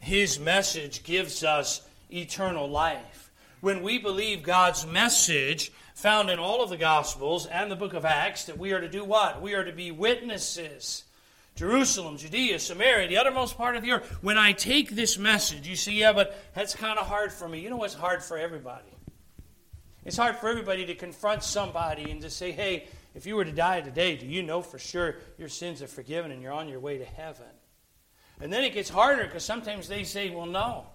His 0.00 0.40
message 0.40 1.04
gives 1.04 1.44
us 1.44 1.86
eternal 2.12 2.68
life. 2.68 3.30
When 3.60 3.84
we 3.84 3.98
believe 3.98 4.42
God's 4.42 4.84
message, 4.84 5.70
found 5.94 6.28
in 6.28 6.40
all 6.40 6.60
of 6.60 6.70
the 6.70 6.76
Gospels 6.76 7.46
and 7.46 7.70
the 7.70 7.76
book 7.76 7.94
of 7.94 8.04
Acts, 8.04 8.46
that 8.46 8.58
we 8.58 8.72
are 8.72 8.80
to 8.80 8.88
do 8.88 9.04
what? 9.04 9.40
We 9.40 9.54
are 9.54 9.64
to 9.64 9.72
be 9.72 9.92
witnesses. 9.92 11.04
Jerusalem, 11.56 12.18
Judea, 12.18 12.58
Samaria, 12.58 13.08
the 13.08 13.16
uttermost 13.16 13.56
part 13.56 13.76
of 13.76 13.82
the 13.82 13.92
earth. 13.92 14.18
When 14.22 14.36
I 14.36 14.52
take 14.52 14.90
this 14.90 15.18
message, 15.18 15.66
you 15.66 15.74
see, 15.74 16.00
yeah, 16.00 16.12
but 16.12 16.38
that's 16.54 16.74
kind 16.74 16.98
of 16.98 17.06
hard 17.06 17.32
for 17.32 17.48
me. 17.48 17.60
You 17.60 17.70
know 17.70 17.78
what's 17.78 17.94
hard 17.94 18.22
for 18.22 18.36
everybody? 18.36 18.84
It's 20.04 20.18
hard 20.18 20.36
for 20.36 20.48
everybody 20.48 20.86
to 20.86 20.94
confront 20.94 21.42
somebody 21.42 22.10
and 22.10 22.20
to 22.20 22.30
say, 22.30 22.52
hey, 22.52 22.86
if 23.14 23.24
you 23.24 23.34
were 23.34 23.44
to 23.44 23.52
die 23.52 23.80
today, 23.80 24.16
do 24.16 24.26
you 24.26 24.42
know 24.42 24.60
for 24.60 24.78
sure 24.78 25.16
your 25.38 25.48
sins 25.48 25.80
are 25.80 25.86
forgiven 25.86 26.30
and 26.30 26.42
you're 26.42 26.52
on 26.52 26.68
your 26.68 26.78
way 26.78 26.98
to 26.98 27.04
heaven? 27.04 27.46
And 28.40 28.52
then 28.52 28.62
it 28.62 28.74
gets 28.74 28.90
harder 28.90 29.24
because 29.24 29.44
sometimes 29.44 29.88
they 29.88 30.04
say, 30.04 30.28
well, 30.30 30.46
no. 30.46 30.86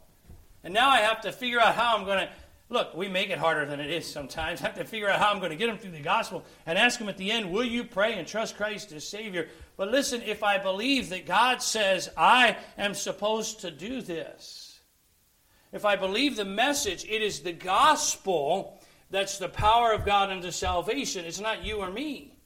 And 0.64 0.74
now 0.74 0.90
I 0.90 1.00
have 1.00 1.22
to 1.22 1.32
figure 1.32 1.60
out 1.60 1.74
how 1.74 1.98
I'm 1.98 2.06
going 2.06 2.20
to. 2.20 2.30
Look, 2.70 2.96
we 2.96 3.10
make 3.10 3.32
it 3.32 3.38
harder 3.38 3.66
than 3.66 3.82
it 3.82 3.90
is 3.90 4.10
sometimes. 4.10 4.62
I 4.62 4.68
have 4.68 4.76
to 4.76 4.86
figure 4.86 5.10
out 5.10 5.20
how 5.20 5.32
I'm 5.32 5.40
going 5.40 5.50
to 5.50 5.58
get 5.58 5.68
them 5.68 5.78
through 5.78 5.92
the 5.92 6.00
gospel 6.00 6.46
and 6.66 6.78
ask 6.78 7.00
them 7.00 7.10
at 7.10 7.18
the 7.18 7.32
end, 7.32 7.52
will 7.52 7.66
you 7.66 7.84
pray 7.84 8.14
and 8.14 8.28
trust 8.28 8.56
Christ 8.56 8.92
as 8.94 9.06
Savior? 9.06 9.50
But 9.82 9.90
listen, 9.90 10.22
if 10.22 10.44
I 10.44 10.60
believe 10.60 11.10
that 11.10 11.26
God 11.26 11.60
says 11.64 12.08
I 12.16 12.56
am 12.78 12.94
supposed 12.94 13.62
to 13.62 13.72
do 13.72 14.04
this, 14.04 14.80
if 15.72 15.86
I 15.86 15.96
believe 15.96 16.36
the 16.36 16.46
message, 16.46 17.04
it 17.04 17.24
is 17.24 17.40
the 17.40 17.52
gospel 17.52 18.80
that's 19.10 19.40
the 19.40 19.50
power 19.50 19.92
of 19.92 20.06
God 20.06 20.30
unto 20.30 20.52
salvation. 20.52 21.26
It's 21.26 21.40
not 21.40 21.66
you 21.66 21.78
or 21.78 21.90
me. 21.90 22.38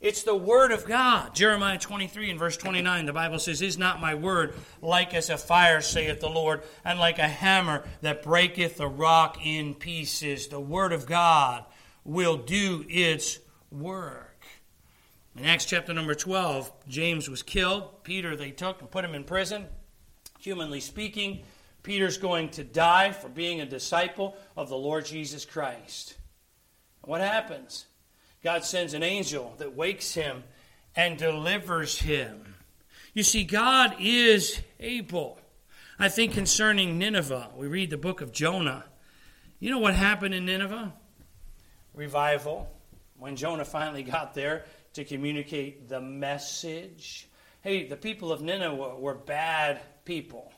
It's 0.00 0.24
the 0.24 0.34
word 0.34 0.72
of 0.72 0.86
God. 0.86 1.36
Jeremiah 1.36 1.78
23 1.78 2.30
and 2.30 2.38
verse 2.40 2.56
29, 2.56 3.06
the 3.06 3.12
Bible 3.12 3.38
says, 3.38 3.62
Is 3.62 3.78
not 3.78 4.00
my 4.00 4.16
word 4.16 4.52
like 4.82 5.14
as 5.14 5.30
a 5.30 5.38
fire, 5.38 5.80
saith 5.80 6.18
the 6.18 6.28
Lord, 6.28 6.64
and 6.84 6.98
like 6.98 7.20
a 7.20 7.28
hammer 7.28 7.84
that 8.00 8.24
breaketh 8.24 8.80
a 8.80 8.88
rock 8.88 9.38
in 9.46 9.76
pieces? 9.76 10.48
The 10.48 10.58
word 10.58 10.92
of 10.92 11.06
God 11.06 11.64
will 12.02 12.36
do 12.36 12.84
its 12.88 13.38
work. 13.70 14.25
In 15.36 15.44
Acts 15.44 15.66
chapter 15.66 15.92
number 15.92 16.14
12, 16.14 16.72
James 16.88 17.28
was 17.28 17.42
killed. 17.42 18.02
Peter 18.04 18.36
they 18.36 18.50
took 18.52 18.80
and 18.80 18.90
put 18.90 19.04
him 19.04 19.14
in 19.14 19.22
prison. 19.22 19.66
Humanly 20.40 20.80
speaking, 20.80 21.42
Peter's 21.82 22.16
going 22.16 22.48
to 22.50 22.64
die 22.64 23.12
for 23.12 23.28
being 23.28 23.60
a 23.60 23.66
disciple 23.66 24.34
of 24.56 24.70
the 24.70 24.76
Lord 24.76 25.04
Jesus 25.04 25.44
Christ. 25.44 26.16
What 27.02 27.20
happens? 27.20 27.84
God 28.42 28.64
sends 28.64 28.94
an 28.94 29.02
angel 29.02 29.54
that 29.58 29.76
wakes 29.76 30.14
him 30.14 30.42
and 30.94 31.18
delivers 31.18 31.98
him. 31.98 32.54
You 33.12 33.22
see, 33.22 33.44
God 33.44 33.96
is 34.00 34.62
able. 34.80 35.38
I 35.98 36.08
think 36.08 36.32
concerning 36.32 36.98
Nineveh, 36.98 37.50
we 37.54 37.66
read 37.66 37.90
the 37.90 37.98
book 37.98 38.22
of 38.22 38.32
Jonah. 38.32 38.84
You 39.60 39.70
know 39.70 39.78
what 39.78 39.94
happened 39.94 40.34
in 40.34 40.46
Nineveh? 40.46 40.94
Revival. 41.92 42.70
When 43.18 43.36
Jonah 43.36 43.64
finally 43.64 44.02
got 44.02 44.34
there 44.34 44.64
to 44.96 45.04
communicate 45.04 45.88
the 45.88 46.00
message. 46.00 47.28
Hey, 47.60 47.86
the 47.86 47.96
people 47.96 48.32
of 48.32 48.40
Nineveh 48.40 48.96
were 48.96 49.14
bad 49.14 49.80
people. 50.04 50.52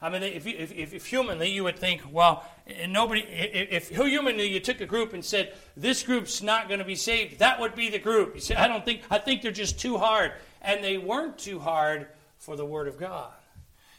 I 0.00 0.10
mean, 0.10 0.22
if, 0.22 0.46
you, 0.46 0.54
if, 0.56 0.72
if, 0.94 1.06
humanly 1.06 1.50
you 1.50 1.64
would 1.64 1.78
think, 1.78 2.02
well, 2.10 2.44
nobody, 2.88 3.22
if, 3.22 3.90
if 3.90 3.96
humanly 3.96 4.46
you 4.46 4.60
took 4.60 4.80
a 4.80 4.86
group 4.86 5.12
and 5.12 5.24
said, 5.24 5.54
this 5.76 6.02
group's 6.02 6.42
not 6.42 6.68
going 6.68 6.78
to 6.78 6.84
be 6.84 6.94
saved, 6.94 7.40
that 7.40 7.58
would 7.58 7.74
be 7.74 7.90
the 7.90 7.98
group. 7.98 8.34
You 8.34 8.40
say, 8.40 8.54
I 8.54 8.68
don't 8.68 8.84
think, 8.84 9.02
I 9.10 9.18
think 9.18 9.42
they're 9.42 9.50
just 9.50 9.80
too 9.80 9.98
hard. 9.98 10.32
And 10.62 10.84
they 10.84 10.98
weren't 10.98 11.38
too 11.38 11.58
hard 11.58 12.06
for 12.38 12.56
the 12.56 12.64
Word 12.64 12.86
of 12.86 12.98
God. 12.98 13.32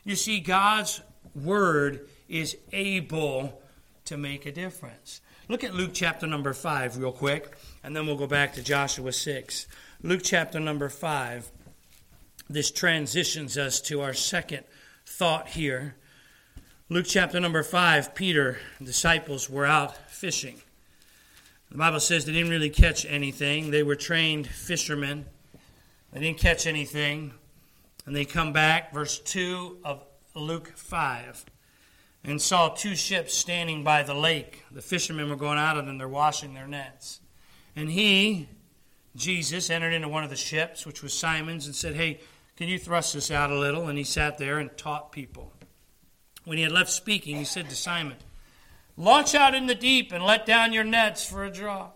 You 0.03 0.15
see, 0.15 0.39
God's 0.39 1.01
Word 1.33 2.07
is 2.29 2.55
able 2.71 3.61
to 4.05 4.15
make 4.15 4.45
a 4.45 4.51
difference. 4.51 5.21
Look 5.47 5.63
at 5.63 5.75
Luke 5.75 5.91
chapter 5.93 6.25
number 6.25 6.53
5 6.53 6.97
real 6.97 7.11
quick, 7.11 7.55
and 7.85 7.95
then 7.95 8.07
we'll 8.07 8.17
go 8.17 8.25
back 8.25 8.53
to 8.53 8.63
Joshua 8.63 9.11
6. 9.11 9.67
Luke 10.01 10.21
chapter 10.23 10.59
number 10.59 10.89
5. 10.89 11.51
This 12.49 12.71
transitions 12.71 13.59
us 13.59 13.79
to 13.81 14.01
our 14.01 14.15
second 14.15 14.63
thought 15.05 15.49
here. 15.49 15.95
Luke 16.89 17.05
chapter 17.07 17.39
number 17.39 17.61
5, 17.61 18.15
Peter 18.15 18.57
disciples 18.83 19.51
were 19.51 19.67
out 19.67 19.95
fishing. 20.09 20.59
The 21.69 21.77
Bible 21.77 21.99
says 21.99 22.25
they 22.25 22.33
didn't 22.33 22.49
really 22.49 22.71
catch 22.71 23.05
anything. 23.05 23.69
They 23.69 23.83
were 23.83 23.95
trained 23.95 24.47
fishermen. 24.47 25.27
They 26.11 26.21
didn't 26.21 26.39
catch 26.39 26.65
anything. 26.65 27.35
And 28.07 28.15
they 28.15 28.25
come 28.25 28.51
back, 28.51 28.95
verse 28.95 29.19
2 29.19 29.81
of 29.83 30.03
Luke 30.33 30.71
5, 30.75 31.45
and 32.23 32.41
saw 32.41 32.69
two 32.69 32.95
ships 32.95 33.35
standing 33.35 33.83
by 33.83 34.01
the 34.01 34.15
lake. 34.15 34.63
The 34.71 34.81
fishermen 34.81 35.29
were 35.29 35.35
going 35.35 35.59
out 35.59 35.77
of 35.77 35.85
them, 35.85 35.99
they're 35.99 36.07
washing 36.07 36.55
their 36.55 36.67
nets. 36.67 37.19
And 37.75 37.89
he, 37.89 38.47
Jesus, 39.15 39.69
entered 39.69 39.93
into 39.93 40.07
one 40.07 40.23
of 40.23 40.29
the 40.29 40.35
ships, 40.35 40.85
which 40.85 41.03
was 41.03 41.13
Simon's, 41.13 41.65
and 41.65 41.75
said, 41.75 41.95
Hey, 41.95 42.21
can 42.55 42.69
you 42.69 42.79
thrust 42.79 43.13
this 43.13 43.31
out 43.31 43.51
a 43.51 43.59
little? 43.59 43.87
And 43.87 43.97
he 43.97 44.03
sat 44.03 44.37
there 44.37 44.59
and 44.59 44.75
taught 44.77 45.11
people. 45.11 45.51
When 46.45 46.57
he 46.57 46.63
had 46.63 46.71
left 46.71 46.89
speaking, 46.89 47.35
he 47.35 47.43
said 47.43 47.69
to 47.69 47.75
Simon, 47.75 48.17
Launch 48.97 49.35
out 49.35 49.53
in 49.53 49.65
the 49.65 49.75
deep 49.75 50.13
and 50.13 50.23
let 50.23 50.45
down 50.45 50.71
your 50.71 50.83
nets 50.83 51.25
for 51.25 51.43
a 51.43 51.51
draw. 51.51 51.89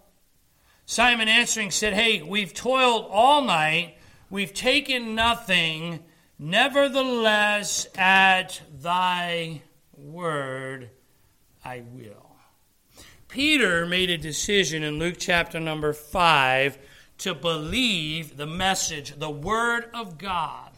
Simon 0.86 1.27
answering 1.29 1.71
said, 1.71 1.93
Hey, 1.93 2.21
we've 2.21 2.53
toiled 2.53 3.07
all 3.09 3.43
night, 3.43 3.95
we've 4.29 4.53
taken 4.53 5.15
nothing. 5.15 6.00
Nevertheless, 6.38 7.88
at 7.98 8.62
thy 8.81 9.62
word 9.95 10.89
I 11.63 11.83
will. 11.91 12.28
Peter 13.29 13.86
made 13.86 14.09
a 14.09 14.17
decision 14.17 14.81
in 14.81 14.98
Luke 14.98 15.17
chapter 15.19 15.59
number 15.59 15.93
5 15.93 16.79
to 17.19 17.36
believe 17.36 18.36
the 18.36 18.48
message, 18.48 19.19
the 19.19 19.29
Word 19.29 19.88
of 19.93 20.17
God, 20.17 20.71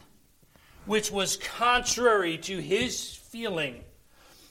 which 0.84 1.10
was 1.10 1.38
contrary 1.38 2.36
to 2.36 2.60
his 2.60 3.14
feeling, 3.14 3.82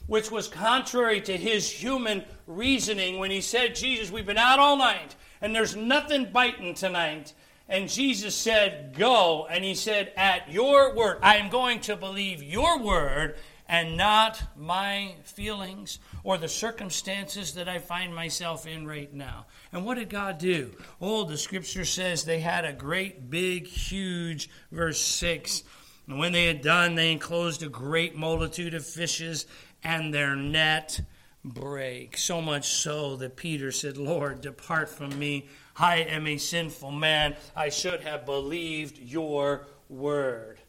which 0.08 0.32
was 0.32 0.48
contrary 0.48 1.22
to 1.22 1.38
his 1.38 1.70
human 1.70 2.24
reasoning 2.48 3.20
when 3.20 3.30
he 3.30 3.40
said, 3.40 3.76
Jesus, 3.76 4.12
we've 4.12 4.26
been 4.26 4.36
out 4.36 4.58
all 4.58 4.78
night 4.78 5.16
and 5.40 5.56
there's 5.56 5.76
nothing 5.76 6.32
biting 6.34 6.74
tonight. 6.74 7.34
And 7.70 7.88
Jesus 7.88 8.36
said, 8.36 8.96
Go. 8.98 9.48
And 9.50 9.64
he 9.64 9.76
said, 9.76 10.12
At 10.18 10.52
your 10.52 10.96
word, 10.96 11.20
I 11.22 11.38
am 11.38 11.50
going 11.50 11.80
to 11.82 11.96
believe 11.96 12.42
your 12.42 12.80
word 12.80 13.38
and 13.72 13.96
not 13.96 14.44
my 14.58 15.16
feelings 15.24 15.98
or 16.26 16.38
the 16.38 16.50
circumstances 16.50 17.54
that 17.54 17.70
I 17.70 17.80
find 17.80 18.14
myself 18.14 18.68
in 18.68 18.86
right 18.86 19.12
now. 19.14 19.46
And 19.72 19.86
what 19.86 19.96
did 19.96 20.10
God 20.10 20.38
do? 20.38 20.72
Oh, 21.00 21.24
the 21.24 21.38
scripture 21.38 21.86
says 21.86 22.26
they 22.26 22.42
had 22.42 22.66
a 22.66 22.74
great, 22.74 23.30
big, 23.30 23.66
huge, 23.66 24.50
verse 24.74 25.00
6. 25.00 25.64
And 26.08 26.20
when 26.20 26.34
they 26.34 26.48
had 26.48 26.62
done, 26.62 26.96
they 26.96 27.14
enclosed 27.14 27.64
a 27.64 27.70
great 27.70 28.14
multitude 28.14 28.74
of 28.74 28.86
fishes, 28.86 29.46
and 29.84 30.14
their 30.14 30.36
net 30.36 31.00
break. 31.46 32.18
So 32.18 32.42
much 32.42 32.68
so 32.74 33.16
that 33.16 33.38
Peter 33.38 33.72
said, 33.72 33.98
Lord, 33.98 34.42
depart 34.42 34.90
from 34.90 35.18
me. 35.18 35.48
I 35.78 36.00
am 36.00 36.28
a 36.28 36.38
sinful 36.38 36.92
man. 36.92 37.38
I 37.56 37.70
should 37.70 38.02
have 38.02 38.26
believed 38.26 38.98
your 38.98 39.66
word. 39.88 40.60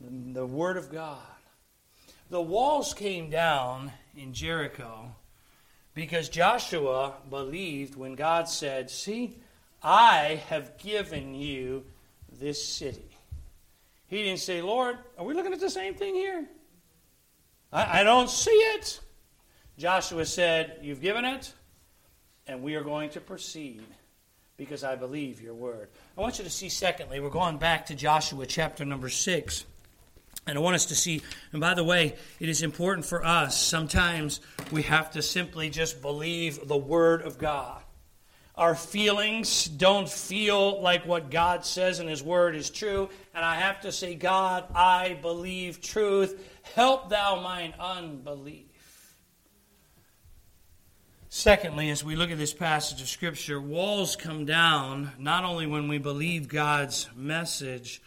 The 0.00 0.44
word 0.44 0.76
of 0.76 0.90
God. 0.90 1.22
The 2.30 2.40
walls 2.40 2.94
came 2.94 3.28
down 3.28 3.90
in 4.16 4.32
Jericho 4.32 5.16
because 5.94 6.28
Joshua 6.28 7.14
believed 7.28 7.96
when 7.96 8.14
God 8.14 8.48
said, 8.48 8.88
See, 8.88 9.36
I 9.82 10.40
have 10.48 10.78
given 10.78 11.34
you 11.34 11.84
this 12.38 12.64
city. 12.64 13.10
He 14.06 14.22
didn't 14.22 14.38
say, 14.38 14.62
Lord, 14.62 14.96
are 15.18 15.24
we 15.24 15.34
looking 15.34 15.52
at 15.52 15.58
the 15.58 15.70
same 15.70 15.94
thing 15.94 16.14
here? 16.14 16.46
I, 17.72 18.00
I 18.00 18.02
don't 18.04 18.30
see 18.30 18.50
it. 18.50 19.00
Joshua 19.76 20.24
said, 20.24 20.78
You've 20.82 21.00
given 21.00 21.24
it, 21.24 21.52
and 22.46 22.62
we 22.62 22.76
are 22.76 22.84
going 22.84 23.10
to 23.10 23.20
proceed 23.20 23.82
because 24.56 24.84
I 24.84 24.94
believe 24.94 25.42
your 25.42 25.54
word. 25.54 25.88
I 26.16 26.20
want 26.20 26.38
you 26.38 26.44
to 26.44 26.50
see, 26.50 26.68
secondly, 26.68 27.18
we're 27.18 27.30
going 27.30 27.58
back 27.58 27.86
to 27.86 27.96
Joshua 27.96 28.46
chapter 28.46 28.84
number 28.84 29.08
6. 29.08 29.64
And 30.50 30.58
I 30.58 30.62
want 30.62 30.74
us 30.74 30.86
to 30.86 30.96
see, 30.96 31.22
and 31.52 31.60
by 31.60 31.74
the 31.74 31.84
way, 31.84 32.16
it 32.40 32.48
is 32.48 32.62
important 32.62 33.06
for 33.06 33.24
us. 33.24 33.56
Sometimes 33.56 34.40
we 34.72 34.82
have 34.82 35.12
to 35.12 35.22
simply 35.22 35.70
just 35.70 36.02
believe 36.02 36.66
the 36.66 36.76
Word 36.76 37.22
of 37.22 37.38
God. 37.38 37.80
Our 38.56 38.74
feelings 38.74 39.66
don't 39.66 40.08
feel 40.08 40.82
like 40.82 41.06
what 41.06 41.30
God 41.30 41.64
says 41.64 42.00
in 42.00 42.08
His 42.08 42.20
Word 42.20 42.56
is 42.56 42.68
true. 42.68 43.10
And 43.32 43.44
I 43.44 43.60
have 43.60 43.82
to 43.82 43.92
say, 43.92 44.16
God, 44.16 44.64
I 44.74 45.16
believe 45.22 45.80
truth. 45.80 46.44
Help 46.74 47.10
thou 47.10 47.40
mine 47.40 47.72
unbelief. 47.78 48.66
Secondly, 51.28 51.90
as 51.90 52.02
we 52.02 52.16
look 52.16 52.32
at 52.32 52.38
this 52.38 52.52
passage 52.52 53.00
of 53.00 53.08
Scripture, 53.08 53.60
walls 53.60 54.16
come 54.16 54.46
down 54.46 55.12
not 55.16 55.44
only 55.44 55.68
when 55.68 55.86
we 55.86 55.98
believe 55.98 56.48
God's 56.48 57.08
message 57.14 58.02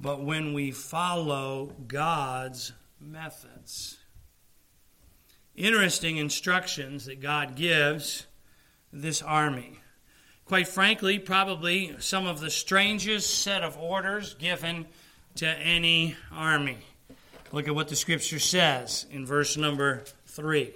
but 0.00 0.22
when 0.22 0.52
we 0.52 0.70
follow 0.70 1.72
God's 1.86 2.72
methods. 3.00 3.98
Interesting 5.54 6.18
instructions 6.18 7.06
that 7.06 7.20
God 7.20 7.56
gives 7.56 8.26
this 8.92 9.22
army. 9.22 9.80
Quite 10.44 10.68
frankly, 10.68 11.18
probably 11.18 11.94
some 11.98 12.26
of 12.26 12.40
the 12.40 12.50
strangest 12.50 13.42
set 13.42 13.62
of 13.62 13.76
orders 13.76 14.34
given 14.34 14.86
to 15.36 15.46
any 15.46 16.16
army. 16.32 16.78
Look 17.52 17.68
at 17.68 17.74
what 17.74 17.88
the 17.88 17.96
scripture 17.96 18.38
says 18.38 19.06
in 19.10 19.26
verse 19.26 19.56
number 19.56 20.04
3. 20.26 20.72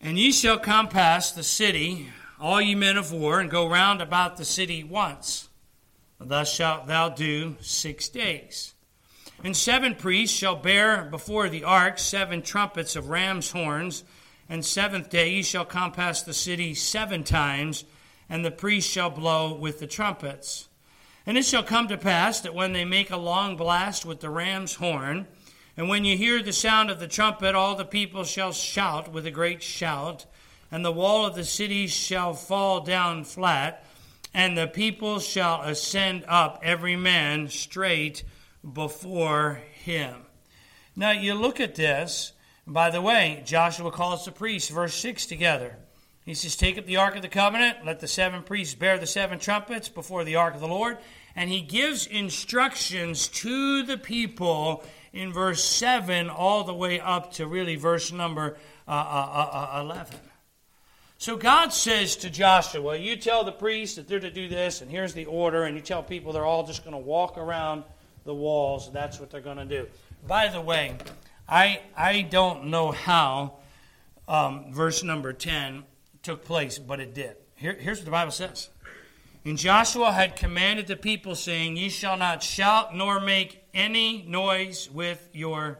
And 0.00 0.18
ye 0.18 0.32
shall 0.32 0.58
compass 0.58 1.30
the 1.30 1.42
city, 1.42 2.08
all 2.40 2.60
ye 2.60 2.74
men 2.74 2.96
of 2.96 3.12
war, 3.12 3.40
and 3.40 3.50
go 3.50 3.68
round 3.68 4.02
about 4.02 4.36
the 4.36 4.44
city 4.44 4.84
once. 4.84 5.48
Thus 6.26 6.52
shalt 6.52 6.86
thou 6.86 7.10
do 7.10 7.56
six 7.60 8.08
days. 8.08 8.72
And 9.42 9.56
seven 9.56 9.94
priests 9.94 10.36
shall 10.36 10.56
bear 10.56 11.04
before 11.04 11.48
the 11.48 11.64
ark 11.64 11.98
seven 11.98 12.40
trumpets 12.40 12.96
of 12.96 13.08
ram's 13.08 13.50
horns. 13.50 14.04
And 14.48 14.64
seventh 14.64 15.10
day 15.10 15.30
ye 15.30 15.42
shall 15.42 15.64
compass 15.64 16.22
the 16.22 16.34
city 16.34 16.74
seven 16.74 17.24
times, 17.24 17.84
and 18.28 18.44
the 18.44 18.50
priests 18.50 18.90
shall 18.90 19.10
blow 19.10 19.54
with 19.54 19.80
the 19.80 19.86
trumpets. 19.86 20.68
And 21.26 21.38
it 21.38 21.44
shall 21.44 21.62
come 21.62 21.88
to 21.88 21.96
pass 21.96 22.40
that 22.40 22.54
when 22.54 22.72
they 22.72 22.84
make 22.84 23.10
a 23.10 23.16
long 23.16 23.56
blast 23.56 24.04
with 24.04 24.20
the 24.20 24.30
ram's 24.30 24.74
horn, 24.74 25.26
and 25.76 25.88
when 25.88 26.04
you 26.04 26.16
hear 26.16 26.42
the 26.42 26.52
sound 26.52 26.90
of 26.90 27.00
the 27.00 27.08
trumpet, 27.08 27.54
all 27.54 27.74
the 27.74 27.84
people 27.84 28.24
shall 28.24 28.52
shout 28.52 29.10
with 29.10 29.26
a 29.26 29.30
great 29.30 29.62
shout, 29.62 30.26
and 30.70 30.84
the 30.84 30.92
wall 30.92 31.26
of 31.26 31.34
the 31.34 31.44
city 31.44 31.86
shall 31.86 32.34
fall 32.34 32.80
down 32.80 33.24
flat 33.24 33.84
and 34.34 34.58
the 34.58 34.66
people 34.66 35.20
shall 35.20 35.62
ascend 35.62 36.24
up, 36.26 36.60
every 36.62 36.96
man 36.96 37.48
straight 37.48 38.24
before 38.72 39.60
him. 39.72 40.16
Now 40.96 41.12
you 41.12 41.34
look 41.34 41.60
at 41.60 41.76
this. 41.76 42.32
By 42.66 42.90
the 42.90 43.00
way, 43.00 43.42
Joshua 43.44 43.90
calls 43.92 44.24
the 44.24 44.32
priests, 44.32 44.70
verse 44.70 44.94
6 44.94 45.26
together. 45.26 45.76
He 46.24 46.34
says, 46.34 46.56
Take 46.56 46.78
up 46.78 46.86
the 46.86 46.96
ark 46.96 47.14
of 47.14 47.22
the 47.22 47.28
covenant, 47.28 47.84
let 47.84 48.00
the 48.00 48.08
seven 48.08 48.42
priests 48.42 48.74
bear 48.74 48.98
the 48.98 49.06
seven 49.06 49.38
trumpets 49.38 49.88
before 49.88 50.24
the 50.24 50.36
ark 50.36 50.54
of 50.54 50.60
the 50.60 50.68
Lord. 50.68 50.96
And 51.36 51.50
he 51.50 51.60
gives 51.60 52.06
instructions 52.06 53.28
to 53.28 53.82
the 53.82 53.98
people 53.98 54.82
in 55.12 55.32
verse 55.32 55.62
7 55.62 56.30
all 56.30 56.64
the 56.64 56.74
way 56.74 56.98
up 56.98 57.32
to 57.34 57.46
really 57.46 57.76
verse 57.76 58.10
number 58.10 58.56
uh, 58.88 58.90
uh, 58.90 59.48
uh, 59.52 59.76
uh 59.76 59.80
11. 59.82 60.16
So 61.24 61.38
God 61.38 61.72
says 61.72 62.16
to 62.16 62.28
Joshua, 62.28 62.98
You 62.98 63.16
tell 63.16 63.44
the 63.44 63.50
priests 63.50 63.96
that 63.96 64.06
they're 64.06 64.20
to 64.20 64.30
do 64.30 64.46
this, 64.46 64.82
and 64.82 64.90
here's 64.90 65.14
the 65.14 65.24
order, 65.24 65.62
and 65.62 65.74
you 65.74 65.80
tell 65.80 66.02
people 66.02 66.34
they're 66.34 66.44
all 66.44 66.66
just 66.66 66.84
going 66.84 66.92
to 66.92 66.98
walk 66.98 67.38
around 67.38 67.84
the 68.26 68.34
walls. 68.34 68.92
That's 68.92 69.18
what 69.18 69.30
they're 69.30 69.40
going 69.40 69.56
to 69.56 69.64
do. 69.64 69.86
By 70.26 70.48
the 70.48 70.60
way, 70.60 70.98
I, 71.48 71.80
I 71.96 72.20
don't 72.20 72.66
know 72.66 72.92
how 72.92 73.54
um, 74.28 74.70
verse 74.74 75.02
number 75.02 75.32
10 75.32 75.84
took 76.22 76.44
place, 76.44 76.78
but 76.78 77.00
it 77.00 77.14
did. 77.14 77.36
Here, 77.54 77.72
here's 77.72 78.00
what 78.00 78.04
the 78.04 78.10
Bible 78.10 78.30
says. 78.30 78.68
And 79.46 79.56
Joshua 79.56 80.12
had 80.12 80.36
commanded 80.36 80.88
the 80.88 80.96
people, 80.96 81.36
saying, 81.36 81.78
Ye 81.78 81.88
shall 81.88 82.18
not 82.18 82.42
shout 82.42 82.94
nor 82.94 83.18
make 83.18 83.64
any 83.72 84.26
noise 84.28 84.90
with 84.90 85.26
your 85.32 85.78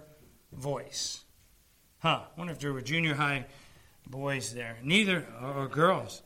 voice. 0.55 1.23
Huh. 1.99 2.23
I 2.35 2.39
wonder 2.39 2.55
if 2.55 2.61
there 2.61 2.73
were 2.73 2.81
junior 2.81 3.13
high 3.13 3.45
boys 4.07 4.55
there, 4.55 4.77
neither 4.83 5.27
or 5.43 5.69
girls. 5.69 6.23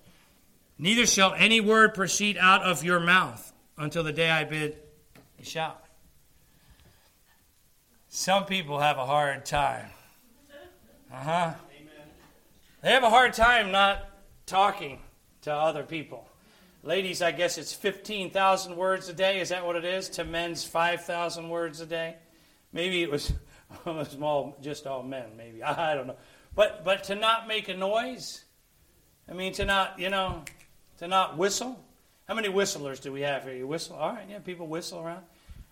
Neither 0.78 1.06
shall 1.06 1.34
any 1.34 1.60
word 1.60 1.94
proceed 1.94 2.36
out 2.38 2.62
of 2.62 2.84
your 2.84 3.00
mouth 3.00 3.52
until 3.76 4.04
the 4.04 4.12
day 4.12 4.30
I 4.30 4.44
bid 4.44 4.76
you 5.38 5.44
shout. 5.44 5.82
Some 8.08 8.44
people 8.46 8.80
have 8.80 8.98
a 8.98 9.06
hard 9.06 9.44
time. 9.44 9.90
Uh 11.12 11.16
huh. 11.16 11.54
They 12.82 12.90
have 12.90 13.02
a 13.02 13.10
hard 13.10 13.32
time 13.32 13.72
not 13.72 14.08
talking 14.46 15.00
to 15.42 15.52
other 15.52 15.82
people. 15.82 16.28
Ladies, 16.82 17.22
I 17.22 17.32
guess 17.32 17.58
it's 17.58 17.72
15,000 17.72 18.76
words 18.76 19.08
a 19.08 19.12
day. 19.12 19.40
Is 19.40 19.48
that 19.48 19.66
what 19.66 19.76
it 19.76 19.84
is? 19.84 20.08
To 20.10 20.24
men's 20.24 20.64
5,000 20.64 21.48
words 21.48 21.80
a 21.80 21.86
day? 21.86 22.16
Maybe 22.72 23.02
it 23.02 23.10
was, 23.10 23.32
small, 24.10 24.56
just 24.62 24.86
all 24.86 25.02
men, 25.02 25.36
maybe. 25.36 25.62
I 25.62 25.94
don't 25.94 26.06
know. 26.06 26.16
But 26.58 26.82
but 26.84 27.04
to 27.04 27.14
not 27.14 27.46
make 27.46 27.68
a 27.68 27.76
noise, 27.76 28.44
I 29.30 29.32
mean 29.32 29.52
to 29.52 29.64
not 29.64 30.00
you 30.00 30.10
know 30.10 30.42
to 30.98 31.06
not 31.06 31.38
whistle. 31.38 31.78
How 32.26 32.34
many 32.34 32.48
whistlers 32.48 32.98
do 32.98 33.12
we 33.12 33.20
have 33.20 33.44
here? 33.44 33.54
You 33.54 33.68
whistle, 33.68 33.94
all 33.94 34.10
right? 34.10 34.26
Yeah, 34.28 34.40
people 34.40 34.66
whistle 34.66 34.98
around. 34.98 35.22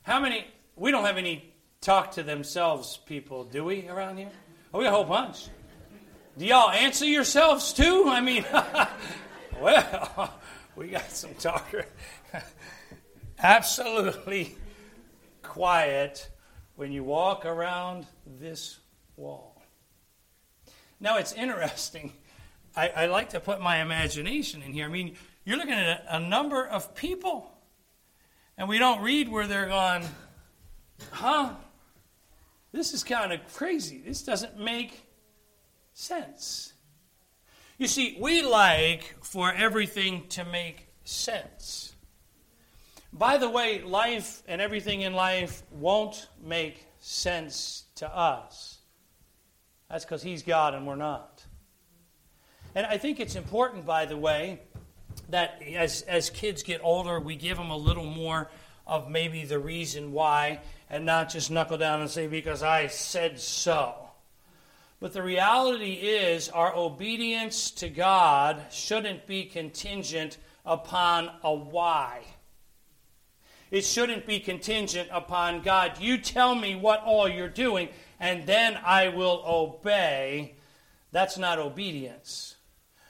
How 0.03 0.21
many? 0.21 0.47
We 0.77 0.93
don't 0.93 1.05
have 1.05 1.17
any 1.17 1.53
talk 1.81 2.13
to 2.13 2.23
themselves 2.23 2.99
people, 3.05 3.43
do 3.43 3.65
we 3.65 3.89
around 3.89 4.19
here? 4.19 4.31
Oh, 4.73 4.79
we 4.79 4.85
got 4.85 4.93
a 4.93 4.95
whole 4.95 5.05
bunch. 5.05 5.49
Do 6.39 6.47
y'all 6.47 6.71
answer 6.71 7.05
yourselves 7.05 7.73
too? 7.73 8.05
I 8.07 8.21
mean, 8.21 8.45
well, 9.61 10.35
we 10.77 10.87
got 10.87 11.11
some 11.11 11.35
talker. 11.35 11.85
Absolutely 13.41 14.57
quiet 15.43 16.31
when 16.77 16.93
you 16.93 17.03
walk 17.03 17.45
around 17.45 18.07
this 18.25 18.79
wall. 19.17 19.56
Now, 21.01 21.19
it's 21.19 21.33
interesting. 21.33 22.13
I, 22.77 22.89
I, 22.89 23.07
like 23.07 23.31
to 23.31 23.41
put 23.41 23.61
my 23.61 23.81
imagination 23.81 24.63
in 24.63 24.73
here. 24.73 24.85
I 24.85 24.89
mean, 24.89 25.17
you're 25.45 25.57
looking 25.57 25.73
at 25.73 26.05
a, 26.09 26.17
a 26.17 26.21
number 26.21 26.67
of 26.67 26.95
people, 26.95 27.51
and 28.59 28.69
we 28.69 28.79
don't 28.79 29.03
read 29.03 29.31
where 29.31 29.47
they're 29.47 29.69
going, 29.69 30.05
huh? 31.11 31.55
This 32.73 32.93
is 32.93 33.03
kind 33.03 33.33
of 33.33 33.41
crazy. 33.55 34.03
This 34.05 34.23
doesn't 34.23 34.59
make 34.59 35.07
sense. 35.95 36.75
You 37.79 37.87
see, 37.87 38.19
we 38.21 38.43
like 38.43 39.17
for 39.23 39.53
everything 39.53 40.27
to 40.29 40.45
make 40.45 40.89
sense. 41.05 41.95
By 43.13 43.39
the 43.39 43.49
way, 43.49 43.81
life 43.83 44.43
and 44.47 44.61
everything 44.61 45.01
in 45.01 45.15
life 45.15 45.63
won't 45.71 46.29
make 46.43 46.87
sense 47.01 47.85
to 47.97 48.15
us. 48.15 48.76
That's 49.91 50.05
because 50.05 50.23
He's 50.23 50.43
God 50.43 50.75
and 50.75 50.87
we're 50.87 50.97
not. 50.97 51.45
And 52.75 52.87
I 52.87 52.99
think 52.99 53.21
it's 53.21 53.37
important, 53.37 53.87
by 53.87 54.05
the 54.07 54.17
way, 54.17 54.61
that 55.31 55.63
as, 55.75 56.03
as 56.03 56.31
kids 56.31 56.63
get 56.63 56.81
older, 56.83 57.19
we 57.19 57.37
give 57.37 57.57
them 57.57 57.71
a 57.71 57.77
little 57.77 58.05
more 58.05 58.51
of 58.87 59.11
maybe 59.11 59.45
the 59.45 59.59
reason 59.59 60.13
why 60.13 60.61
and 60.89 61.05
not 61.05 61.31
just 61.31 61.51
knuckle 61.51 61.79
down 61.79 62.01
and 62.01 62.11
say, 62.11 62.27
because 62.27 62.63
I 62.63 62.87
said 62.87 63.41
so. 63.41 63.95
But 65.01 65.13
the 65.13 65.23
reality 65.23 65.93
is, 65.93 66.49
our 66.49 66.75
obedience 66.75 67.71
to 67.73 67.89
God 67.89 68.63
shouldn't 68.71 69.27
be 69.27 69.45
contingent 69.45 70.39
upon 70.65 71.31
a 71.43 71.53
why. 71.53 72.23
It 73.71 73.85
shouldn't 73.85 74.27
be 74.27 74.39
contingent 74.39 75.09
upon 75.13 75.63
God. 75.63 75.99
You 76.01 76.19
tell 76.19 76.55
me 76.55 76.77
what 76.77 77.03
all 77.03 77.29
you're 77.29 77.49
doing, 77.49 77.89
and 78.21 78.47
then 78.47 78.79
I 78.85 79.09
will 79.09 79.43
obey. 79.47 80.55
That's 81.13 81.39
not 81.39 81.59
obedience. 81.59 82.57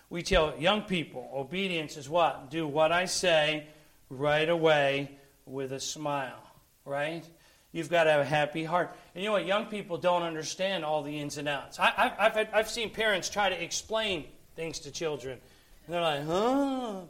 We 0.08 0.22
tell 0.22 0.54
young 0.58 0.82
people 0.82 1.30
obedience 1.34 1.96
is 1.96 2.08
what? 2.08 2.50
Do 2.50 2.66
what 2.66 2.92
I 2.92 3.06
say 3.06 3.66
right 4.08 4.48
away 4.48 5.10
with 5.46 5.72
a 5.72 5.80
smile, 5.80 6.42
right? 6.84 7.24
You've 7.72 7.90
got 7.90 8.04
to 8.04 8.12
have 8.12 8.20
a 8.20 8.24
happy 8.24 8.64
heart. 8.64 8.94
And 9.14 9.22
you 9.22 9.28
know 9.28 9.34
what? 9.34 9.44
Young 9.46 9.66
people 9.66 9.98
don't 9.98 10.22
understand 10.22 10.84
all 10.84 11.02
the 11.02 11.18
ins 11.18 11.36
and 11.36 11.48
outs. 11.48 11.78
I, 11.78 12.12
have 12.18 12.48
I've 12.52 12.70
seen 12.70 12.90
parents 12.90 13.28
try 13.28 13.48
to 13.48 13.62
explain 13.62 14.24
things 14.54 14.78
to 14.80 14.90
children. 14.90 15.38
And 15.86 15.94
they're 15.94 16.00
like, 16.00 16.24
huh? 16.24 17.00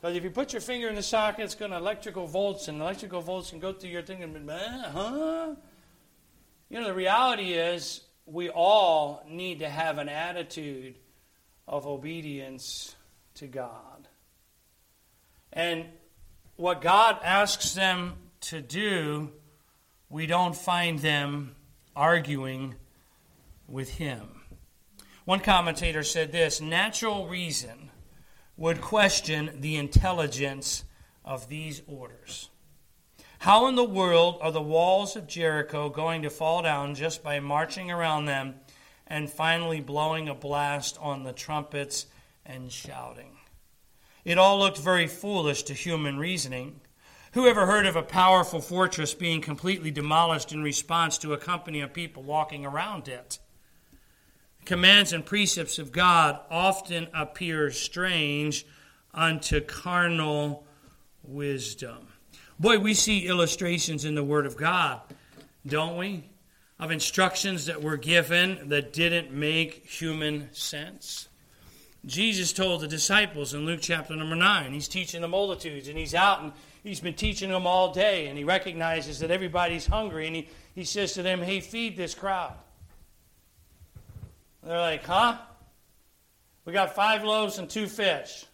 Because 0.00 0.16
if 0.16 0.24
you 0.24 0.30
put 0.30 0.52
your 0.52 0.60
finger 0.60 0.88
in 0.88 0.94
the 0.94 1.02
socket, 1.02 1.44
it's 1.44 1.54
going 1.54 1.70
to 1.70 1.76
electrical 1.76 2.26
volts, 2.26 2.68
and 2.68 2.80
electrical 2.80 3.20
volts 3.20 3.50
can 3.50 3.58
go 3.58 3.72
through 3.72 3.90
your 3.90 4.02
thing 4.02 4.22
and, 4.22 4.50
huh? 4.50 5.54
You 6.72 6.80
know, 6.80 6.86
the 6.86 6.94
reality 6.94 7.52
is 7.52 8.00
we 8.24 8.48
all 8.48 9.22
need 9.28 9.58
to 9.58 9.68
have 9.68 9.98
an 9.98 10.08
attitude 10.08 10.94
of 11.68 11.86
obedience 11.86 12.96
to 13.34 13.46
God. 13.46 14.08
And 15.52 15.84
what 16.56 16.80
God 16.80 17.18
asks 17.22 17.74
them 17.74 18.14
to 18.40 18.62
do, 18.62 19.32
we 20.08 20.24
don't 20.24 20.56
find 20.56 20.98
them 21.00 21.56
arguing 21.94 22.76
with 23.68 23.90
Him. 23.90 24.40
One 25.26 25.40
commentator 25.40 26.02
said 26.02 26.32
this 26.32 26.62
natural 26.62 27.28
reason 27.28 27.90
would 28.56 28.80
question 28.80 29.58
the 29.60 29.76
intelligence 29.76 30.84
of 31.22 31.50
these 31.50 31.82
orders. 31.86 32.48
How 33.42 33.66
in 33.66 33.74
the 33.74 33.82
world 33.82 34.38
are 34.40 34.52
the 34.52 34.62
walls 34.62 35.16
of 35.16 35.26
Jericho 35.26 35.88
going 35.88 36.22
to 36.22 36.30
fall 36.30 36.62
down 36.62 36.94
just 36.94 37.24
by 37.24 37.40
marching 37.40 37.90
around 37.90 38.26
them 38.26 38.54
and 39.04 39.28
finally 39.28 39.80
blowing 39.80 40.28
a 40.28 40.34
blast 40.34 40.96
on 41.00 41.24
the 41.24 41.32
trumpets 41.32 42.06
and 42.46 42.70
shouting? 42.70 43.38
It 44.24 44.38
all 44.38 44.60
looked 44.60 44.78
very 44.78 45.08
foolish 45.08 45.64
to 45.64 45.74
human 45.74 46.18
reasoning. 46.18 46.82
Who 47.32 47.48
ever 47.48 47.66
heard 47.66 47.84
of 47.84 47.96
a 47.96 48.04
powerful 48.04 48.60
fortress 48.60 49.12
being 49.12 49.40
completely 49.40 49.90
demolished 49.90 50.52
in 50.52 50.62
response 50.62 51.18
to 51.18 51.32
a 51.32 51.36
company 51.36 51.80
of 51.80 51.92
people 51.92 52.22
walking 52.22 52.64
around 52.64 53.08
it? 53.08 53.40
commands 54.64 55.12
and 55.12 55.26
precepts 55.26 55.80
of 55.80 55.90
God 55.90 56.38
often 56.48 57.08
appear 57.12 57.72
strange 57.72 58.64
unto 59.12 59.60
carnal 59.60 60.64
wisdom. 61.24 62.11
Boy, 62.62 62.78
we 62.78 62.94
see 62.94 63.26
illustrations 63.26 64.04
in 64.04 64.14
the 64.14 64.22
Word 64.22 64.46
of 64.46 64.56
God, 64.56 65.00
don't 65.66 65.96
we? 65.96 66.22
Of 66.78 66.92
instructions 66.92 67.66
that 67.66 67.82
were 67.82 67.96
given 67.96 68.68
that 68.68 68.92
didn't 68.92 69.32
make 69.32 69.84
human 69.84 70.48
sense. 70.52 71.28
Jesus 72.06 72.52
told 72.52 72.80
the 72.80 72.86
disciples 72.86 73.52
in 73.52 73.66
Luke 73.66 73.80
chapter 73.82 74.14
number 74.14 74.36
9, 74.36 74.72
he's 74.72 74.86
teaching 74.86 75.22
the 75.22 75.26
multitudes, 75.26 75.88
and 75.88 75.98
he's 75.98 76.14
out 76.14 76.40
and 76.40 76.52
he's 76.84 77.00
been 77.00 77.14
teaching 77.14 77.50
them 77.50 77.66
all 77.66 77.92
day, 77.92 78.28
and 78.28 78.38
he 78.38 78.44
recognizes 78.44 79.18
that 79.18 79.32
everybody's 79.32 79.86
hungry, 79.86 80.28
and 80.28 80.36
he, 80.36 80.48
he 80.76 80.84
says 80.84 81.14
to 81.14 81.22
them, 81.24 81.42
Hey, 81.42 81.58
feed 81.58 81.96
this 81.96 82.14
crowd. 82.14 82.54
They're 84.62 84.78
like, 84.78 85.04
huh? 85.04 85.36
We 86.64 86.72
got 86.72 86.94
five 86.94 87.24
loaves 87.24 87.58
and 87.58 87.68
two 87.68 87.88
fish. 87.88 88.46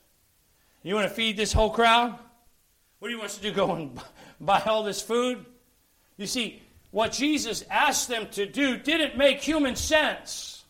You 0.82 0.94
want 0.94 1.06
to 1.06 1.14
feed 1.14 1.36
this 1.36 1.52
whole 1.52 1.68
crowd? 1.68 2.18
What 2.98 3.08
do 3.08 3.12
you 3.12 3.18
want 3.18 3.30
us 3.30 3.36
to 3.36 3.42
do? 3.42 3.52
Go 3.52 3.72
and 3.72 4.00
buy 4.40 4.62
all 4.66 4.82
this 4.82 5.00
food? 5.00 5.44
You 6.16 6.26
see, 6.26 6.62
what 6.90 7.12
Jesus 7.12 7.64
asked 7.70 8.08
them 8.08 8.28
to 8.32 8.46
do 8.46 8.76
didn't 8.76 9.16
make 9.16 9.40
human 9.40 9.76
sense. 9.76 10.64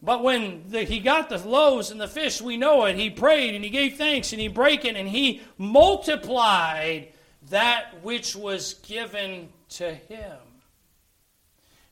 But 0.00 0.22
when 0.22 0.64
the, 0.68 0.84
he 0.84 1.00
got 1.00 1.28
the 1.28 1.38
loaves 1.38 1.90
and 1.90 2.00
the 2.00 2.08
fish, 2.08 2.40
we 2.40 2.56
know 2.56 2.84
it. 2.84 2.96
He 2.96 3.10
prayed 3.10 3.54
and 3.54 3.64
he 3.64 3.70
gave 3.70 3.96
thanks 3.96 4.32
and 4.32 4.40
he 4.40 4.48
broke 4.48 4.84
it 4.84 4.96
and 4.96 5.08
he 5.08 5.42
multiplied 5.56 7.12
that 7.50 8.02
which 8.02 8.36
was 8.36 8.74
given 8.74 9.48
to 9.70 9.92
him. 9.92 10.36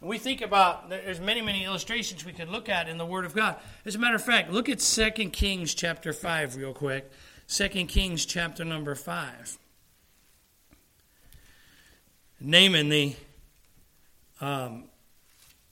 And 0.01 0.11
we 0.11 0.19
think 0.19 0.41
about, 0.41 0.89
there's 0.89 1.21
many, 1.21 1.41
many 1.41 1.65
illustrations 1.65 2.25
we 2.25 2.33
could 2.33 2.49
look 2.49 2.69
at 2.69 2.89
in 2.89 2.99
the 2.99 3.07
Word 3.07 3.25
of 3.25 3.35
God. 3.35 3.57
As 3.85 3.95
a 3.95 3.99
matter 3.99 4.17
of 4.17 4.23
fact, 4.23 4.51
look 4.51 4.69
at 4.69 4.79
2 4.79 5.11
Kings 5.31 5.75
chapter 5.75 6.13
5 6.13 6.57
real 6.57 6.75
quick. 6.75 7.11
2 7.49 7.69
Kings 7.87 8.27
chapter 8.27 8.65
number 8.65 8.95
5. 8.95 9.59
Naaman 12.41 12.89
the 12.89 13.15
um, 14.41 14.85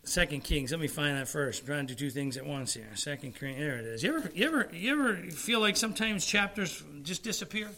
Second 0.05 0.45
Kings. 0.45 0.71
Let 0.71 0.81
me 0.81 0.87
find 0.87 1.17
that 1.17 1.29
first. 1.29 1.63
I'm 1.63 1.67
trying 1.67 1.87
to 1.89 1.95
do 1.95 2.07
two 2.07 2.11
things 2.11 2.37
at 2.37 2.47
once 2.47 2.75
here. 2.75 2.89
Second 2.95 3.35
Kings. 3.35 3.59
There 3.59 3.77
it 3.77 3.85
is. 3.85 4.03
You 4.03 4.17
ever, 4.17 4.31
you 4.35 4.47
ever, 4.47 4.71
you 4.73 4.93
ever 4.93 5.15
feel 5.31 5.61
like 5.61 5.77
sometimes 5.77 6.25
chapters 6.25 6.83
just 7.03 7.23
disappear? 7.23 7.69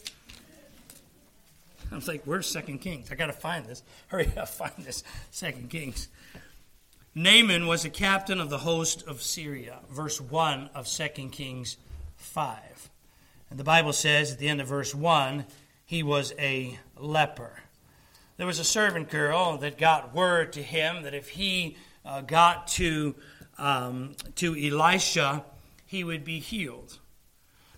I 1.91 1.95
was 1.95 2.07
like, 2.07 2.21
"Where's 2.25 2.47
Second 2.47 2.79
Kings? 2.79 3.11
I 3.11 3.15
got 3.15 3.27
to 3.27 3.33
find 3.33 3.65
this. 3.65 3.81
Hurry 4.07 4.31
up, 4.37 4.49
find 4.49 4.73
this 4.79 5.03
Second 5.31 5.69
Kings." 5.69 6.07
Naaman 7.15 7.65
was 7.65 7.83
a 7.83 7.89
captain 7.89 8.39
of 8.39 8.49
the 8.49 8.59
host 8.59 9.07
of 9.07 9.23
Syria, 9.23 9.79
verse 9.89 10.21
1 10.21 10.69
of 10.75 10.85
2 10.87 11.07
Kings 11.29 11.77
5. 12.17 12.89
And 13.49 13.59
the 13.59 13.63
Bible 13.63 13.93
says 13.93 14.31
at 14.31 14.39
the 14.39 14.49
end 14.49 14.61
of 14.61 14.67
verse 14.67 14.93
1, 14.93 15.45
he 15.85 16.03
was 16.03 16.33
a 16.37 16.77
leper. 16.97 17.63
There 18.37 18.47
was 18.47 18.59
a 18.59 18.63
servant 18.63 19.09
girl 19.09 19.57
that 19.59 19.77
got 19.77 20.13
word 20.13 20.53
to 20.53 20.61
him 20.61 21.03
that 21.03 21.13
if 21.13 21.29
he 21.29 21.77
uh, 22.05 22.21
got 22.21 22.67
to, 22.67 23.15
um, 23.57 24.15
to 24.35 24.55
Elisha, 24.55 25.43
he 25.85 26.03
would 26.03 26.23
be 26.23 26.39
healed. 26.39 26.99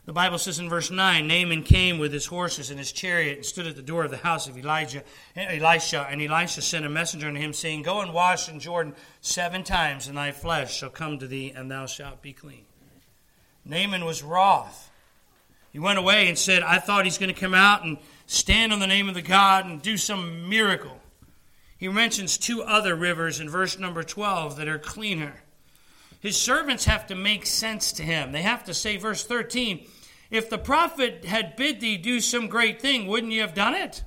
The 0.09 0.13
Bible 0.13 0.39
says 0.39 0.57
in 0.57 0.69
verse 0.69 0.89
9 0.89 1.27
Naaman 1.27 1.61
came 1.61 1.99
with 1.99 2.11
his 2.11 2.25
horses 2.25 2.71
and 2.71 2.79
his 2.79 2.91
chariot 2.91 3.37
and 3.37 3.45
stood 3.45 3.67
at 3.67 3.75
the 3.75 3.83
door 3.83 4.05
of 4.05 4.09
the 4.09 4.17
house 4.17 4.47
of 4.47 4.57
Elijah, 4.57 5.03
Elisha. 5.35 6.07
And 6.09 6.19
Elisha 6.19 6.63
sent 6.63 6.83
a 6.83 6.89
messenger 6.89 7.27
unto 7.27 7.39
him, 7.39 7.53
saying, 7.53 7.83
Go 7.83 8.01
and 8.01 8.11
wash 8.11 8.49
in 8.49 8.59
Jordan 8.59 8.95
seven 9.21 9.63
times, 9.63 10.07
and 10.07 10.17
thy 10.17 10.31
flesh 10.31 10.75
shall 10.75 10.89
come 10.89 11.19
to 11.19 11.27
thee, 11.27 11.53
and 11.55 11.69
thou 11.69 11.85
shalt 11.85 12.23
be 12.23 12.33
clean. 12.33 12.65
Naaman 13.63 14.03
was 14.03 14.23
wroth. 14.23 14.88
He 15.71 15.79
went 15.79 15.99
away 15.99 16.27
and 16.27 16.37
said, 16.37 16.63
I 16.63 16.79
thought 16.79 17.05
he's 17.05 17.17
going 17.17 17.33
to 17.33 17.39
come 17.39 17.53
out 17.53 17.83
and 17.83 17.97
stand 18.25 18.73
on 18.73 18.79
the 18.79 18.87
name 18.87 19.07
of 19.07 19.15
the 19.15 19.21
God 19.21 19.65
and 19.65 19.81
do 19.81 19.97
some 19.97 20.49
miracle. 20.49 20.99
He 21.77 21.87
mentions 21.87 22.37
two 22.37 22.61
other 22.61 22.95
rivers 22.95 23.39
in 23.39 23.49
verse 23.49 23.79
number 23.79 24.03
12 24.03 24.57
that 24.57 24.67
are 24.67 24.79
cleaner. 24.79 25.43
His 26.19 26.35
servants 26.35 26.85
have 26.85 27.07
to 27.07 27.15
make 27.15 27.45
sense 27.45 27.93
to 27.93 28.03
him. 28.03 28.31
They 28.31 28.41
have 28.41 28.65
to 28.65 28.73
say, 28.73 28.97
verse 28.97 29.23
13, 29.23 29.85
if 30.29 30.49
the 30.49 30.57
prophet 30.57 31.23
had 31.23 31.55
bid 31.55 31.79
thee 31.79 31.97
do 31.97 32.19
some 32.19 32.47
great 32.47 32.81
thing, 32.81 33.07
wouldn't 33.07 33.31
you 33.31 33.41
have 33.41 33.53
done 33.53 33.75
it? 33.75 34.03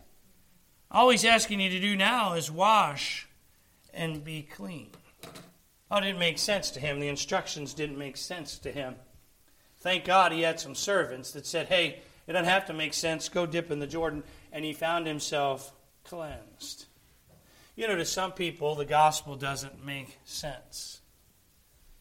All 0.90 1.08
he's 1.08 1.24
asking 1.24 1.60
you 1.60 1.70
to 1.70 1.80
do 1.80 1.96
now 1.96 2.34
is 2.34 2.50
wash 2.50 3.26
and 3.94 4.22
be 4.22 4.42
clean. 4.42 4.90
Oh, 5.90 5.96
it 5.98 6.02
didn't 6.02 6.18
make 6.18 6.38
sense 6.38 6.70
to 6.72 6.80
him. 6.80 7.00
The 7.00 7.08
instructions 7.08 7.72
didn't 7.72 7.98
make 7.98 8.16
sense 8.16 8.58
to 8.58 8.70
him. 8.70 8.96
Thank 9.82 10.04
God 10.04 10.32
he 10.32 10.42
had 10.42 10.60
some 10.60 10.74
servants 10.74 11.32
that 11.32 11.44
said, 11.44 11.66
hey, 11.66 12.00
it 12.26 12.32
doesn't 12.32 12.48
have 12.48 12.66
to 12.66 12.72
make 12.72 12.94
sense. 12.94 13.28
Go 13.28 13.46
dip 13.46 13.70
in 13.70 13.80
the 13.80 13.86
Jordan. 13.86 14.22
And 14.52 14.64
he 14.64 14.72
found 14.72 15.06
himself 15.06 15.72
cleansed. 16.04 16.86
You 17.74 17.88
know, 17.88 17.96
to 17.96 18.04
some 18.04 18.32
people, 18.32 18.74
the 18.74 18.84
gospel 18.84 19.34
doesn't 19.34 19.84
make 19.84 20.18
sense. 20.24 21.00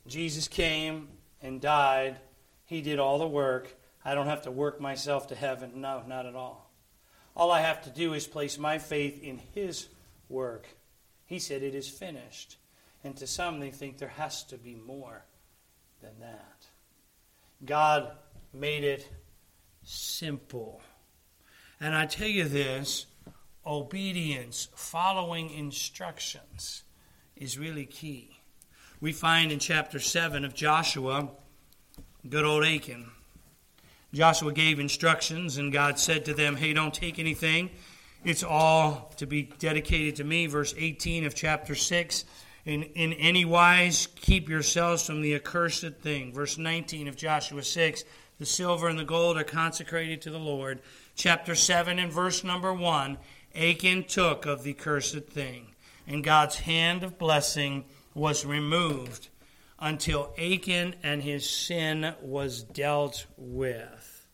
Jesus 0.07 0.47
came 0.47 1.07
and 1.41 1.59
died, 1.59 2.19
he 2.65 2.81
did 2.81 2.99
all 2.99 3.19
the 3.19 3.27
work. 3.27 3.75
I 4.05 4.15
don't 4.15 4.27
have 4.27 4.43
to 4.43 4.51
work 4.51 4.79
myself 4.79 5.27
to 5.27 5.35
heaven. 5.35 5.81
No, 5.81 6.03
not 6.07 6.25
at 6.25 6.35
all. 6.35 6.71
All 7.35 7.51
I 7.51 7.61
have 7.61 7.83
to 7.83 7.89
do 7.89 8.13
is 8.13 8.27
place 8.27 8.57
my 8.57 8.77
faith 8.77 9.21
in 9.21 9.39
His 9.53 9.87
work. 10.29 10.67
He 11.25 11.39
said 11.39 11.63
it 11.63 11.75
is 11.75 11.87
finished. 11.89 12.57
And 13.03 13.15
to 13.17 13.27
some, 13.27 13.59
they 13.59 13.71
think 13.71 13.97
there 13.97 14.09
has 14.09 14.43
to 14.45 14.57
be 14.57 14.75
more 14.75 15.25
than 16.01 16.19
that. 16.19 16.67
God 17.65 18.11
made 18.53 18.83
it 18.83 19.07
simple. 19.83 20.81
And 21.79 21.95
I 21.95 22.05
tell 22.05 22.27
you 22.27 22.45
this 22.45 23.05
obedience, 23.65 24.67
following 24.75 25.51
instructions, 25.51 26.83
is 27.35 27.57
really 27.57 27.85
key. 27.85 28.39
We 28.99 29.13
find 29.13 29.51
in 29.51 29.59
chapter 29.59 29.99
7 29.99 30.45
of 30.45 30.53
Joshua, 30.53 31.29
good 32.27 32.45
old 32.45 32.63
Achan 32.63 33.09
Joshua 34.13 34.51
gave 34.51 34.79
instructions, 34.79 35.57
and 35.57 35.71
God 35.71 35.97
said 35.97 36.25
to 36.25 36.33
them, 36.33 36.57
Hey, 36.57 36.73
don't 36.73 36.93
take 36.93 37.17
anything 37.17 37.69
It's 38.25 38.43
all 38.43 39.13
to 39.17 39.25
be 39.25 39.43
dedicated 39.57 40.17
to 40.17 40.23
me. 40.23 40.47
Verse 40.47 40.75
18 40.77 41.25
of 41.25 41.33
chapter 41.33 41.75
6. 41.75 42.25
In, 42.65 42.83
in 42.83 43.13
any 43.13 43.43
wise, 43.43 44.07
keep 44.15 44.47
yourselves 44.47 45.05
from 45.05 45.21
the 45.21 45.33
accursed 45.33 45.95
thing. 46.01 46.31
Verse 46.33 46.57
19 46.57 47.07
of 47.07 47.15
Joshua 47.15 47.63
6. 47.63 48.03
The 48.39 48.45
silver 48.45 48.87
and 48.87 48.97
the 48.97 49.03
gold 49.03 49.37
are 49.37 49.43
consecrated 49.43 50.21
to 50.23 50.31
the 50.31 50.39
Lord. 50.39 50.81
Chapter 51.15 51.55
7 51.55 51.99
and 51.99 52.11
verse 52.11 52.43
number 52.43 52.73
1. 52.73 53.17
Achan 53.55 54.05
took 54.05 54.45
of 54.45 54.63
the 54.63 54.73
cursed 54.73 55.27
thing, 55.27 55.67
and 56.07 56.23
God's 56.23 56.57
hand 56.59 57.03
of 57.03 57.17
blessing 57.17 57.85
was 58.13 58.45
removed 58.45 59.29
until 59.79 60.33
Achan 60.37 60.95
and 61.03 61.21
his 61.23 61.49
sin 61.49 62.13
was 62.21 62.63
dealt 62.63 63.25
with. 63.37 64.27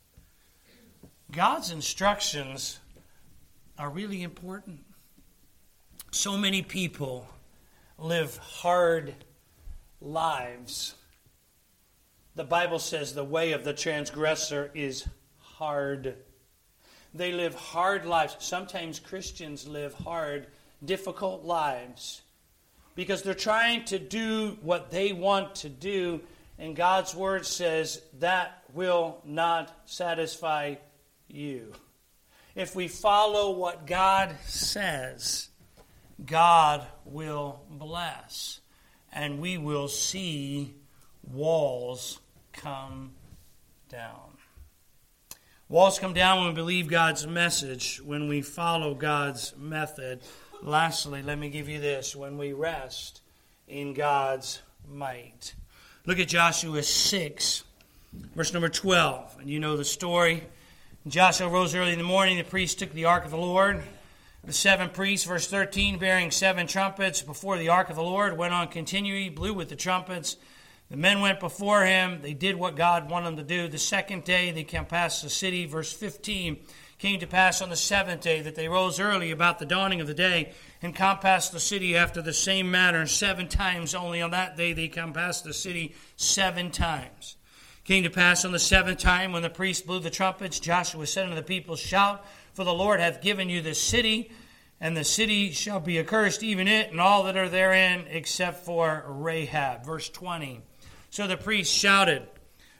God's 1.31 1.71
instructions 1.71 2.79
are 3.77 3.89
really 3.89 4.23
important. 4.23 4.81
So 6.11 6.37
many 6.37 6.61
people 6.61 7.27
live 7.97 8.38
hard 8.38 9.15
lives. 9.99 10.93
The 12.36 12.43
Bible 12.43 12.79
says 12.79 13.13
the 13.13 13.23
way 13.23 13.53
of 13.53 13.63
the 13.63 13.73
transgressor 13.73 14.69
is 14.75 15.07
hard. 15.39 16.15
They 17.13 17.31
live 17.31 17.55
hard 17.55 18.05
lives. 18.05 18.36
Sometimes 18.39 18.99
Christians 18.99 19.67
live 19.67 19.93
hard, 19.95 20.47
difficult 20.86 21.43
lives 21.43 22.21
because 22.97 23.21
they're 23.21 23.33
trying 23.33 23.86
to 23.86 23.99
do 23.99 24.57
what 24.62 24.89
they 24.89 25.13
want 25.13 25.53
to 25.53 25.69
do, 25.69 26.19
and 26.57 26.75
God's 26.75 27.15
word 27.15 27.45
says 27.45 28.01
that 28.19 28.63
will 28.73 29.21
not 29.23 29.71
satisfy 29.86 30.75
you. 31.27 31.73
If 32.55 32.75
we 32.75 32.88
follow 32.88 33.51
what 33.51 33.86
God 33.86 34.36
says, 34.45 35.49
God 36.25 36.86
will 37.06 37.62
bless, 37.69 38.60
and 39.13 39.39
we 39.39 39.58
will 39.58 39.88
see 39.88 40.73
walls 41.32 42.19
come 42.53 43.12
down. 43.89 44.38
Walls 45.69 45.99
come 45.99 46.13
down 46.13 46.39
when 46.39 46.47
we 46.47 46.53
believe 46.53 46.88
God's 46.88 47.27
message, 47.27 48.01
when 48.03 48.27
we 48.27 48.41
follow 48.41 48.93
God's 48.93 49.53
method. 49.58 50.21
Lastly, 50.62 51.21
let 51.21 51.38
me 51.38 51.49
give 51.49 51.67
you 51.69 51.80
this 51.80 52.15
when 52.15 52.38
we 52.38 52.53
rest 52.53 53.21
in 53.67 53.93
God's 53.93 54.62
might. 54.89 55.53
Look 56.06 56.19
at 56.19 56.30
Joshua 56.30 56.82
6, 56.82 57.63
verse 58.34 58.53
number 58.53 58.69
12. 58.69 59.38
And 59.41 59.49
you 59.49 59.60
know 59.60 59.75
the 59.75 59.86
story. 59.86 60.43
Joshua 61.06 61.49
rose 61.49 61.75
early 61.75 61.91
in 61.91 61.97
the 61.97 62.03
morning. 62.03 62.38
The 62.38 62.43
priests 62.43 62.75
took 62.75 62.93
the 62.93 63.06
ark 63.06 63.25
of 63.25 63.32
the 63.32 63.38
Lord. 63.38 63.84
The 64.47 64.53
seven 64.53 64.89
priests, 64.91 65.25
verse 65.25 65.45
13, 65.45 65.97
bearing 65.97 66.31
seven 66.31 66.67
trumpets 66.67 67.21
before 67.21 67.57
the 67.57 67.67
ark 67.67 67.89
of 67.89 67.97
the 67.97 68.01
Lord, 68.01 68.38
went 68.38 68.53
on 68.53 68.69
continually, 68.69 69.27
blew 69.27 69.53
with 69.53 69.67
the 69.67 69.75
trumpets. 69.75 70.38
The 70.89 70.95
men 70.95 71.19
went 71.19 71.41
before 71.41 71.83
him. 71.83 72.21
They 72.21 72.31
did 72.31 72.55
what 72.55 72.77
God 72.77 73.10
wanted 73.10 73.25
them 73.25 73.36
to 73.36 73.43
do. 73.43 73.67
The 73.67 73.77
second 73.77 74.23
day 74.23 74.51
they 74.51 74.63
came 74.63 74.86
past 74.86 75.21
the 75.21 75.29
city, 75.29 75.65
verse 75.65 75.91
15 75.91 76.60
came 76.97 77.19
to 77.19 77.27
pass 77.27 77.62
on 77.62 77.69
the 77.69 77.75
seventh 77.75 78.21
day 78.21 78.39
that 78.41 78.55
they 78.55 78.69
rose 78.69 79.01
early 79.01 79.31
about 79.31 79.60
the 79.60 79.65
dawning 79.65 79.99
of 79.99 80.07
the 80.07 80.13
day 80.13 80.53
and 80.81 80.95
compassed 80.95 81.51
the 81.51 81.60
city 81.60 81.97
after 81.97 82.21
the 82.21 82.31
same 82.31 82.71
manner 82.71 83.05
seven 83.05 83.49
times. 83.49 83.93
Only 83.93 84.21
on 84.21 84.31
that 84.31 84.55
day 84.55 84.71
they 84.71 84.88
compassed 84.88 85.43
the 85.43 85.53
city 85.53 85.93
seven 86.15 86.71
times. 86.71 87.36
Came 87.83 88.03
to 88.03 88.10
pass 88.10 88.43
on 88.43 88.51
the 88.51 88.60
seventh 88.60 88.99
time 88.99 89.31
when 89.31 89.43
the 89.43 89.49
priest 89.49 89.86
blew 89.86 89.99
the 89.99 90.10
trumpets, 90.10 90.60
Joshua 90.60 91.05
said 91.05 91.23
unto 91.23 91.36
the 91.36 91.43
people, 91.43 91.75
Shout, 91.75 92.25
for 92.57 92.63
the 92.63 92.73
Lord 92.73 92.99
hath 92.99 93.21
given 93.21 93.49
you 93.49 93.61
this 93.61 93.79
city, 93.79 94.31
and 94.81 94.97
the 94.97 95.03
city 95.03 95.51
shall 95.51 95.79
be 95.79 95.99
accursed, 95.99 96.41
even 96.41 96.67
it 96.67 96.89
and 96.89 96.99
all 96.99 97.21
that 97.25 97.37
are 97.37 97.49
therein, 97.49 98.05
except 98.09 98.65
for 98.65 99.05
Rahab. 99.07 99.85
Verse 99.85 100.09
20. 100.09 100.63
So 101.11 101.27
the 101.27 101.37
priest 101.37 101.71
shouted 101.71 102.23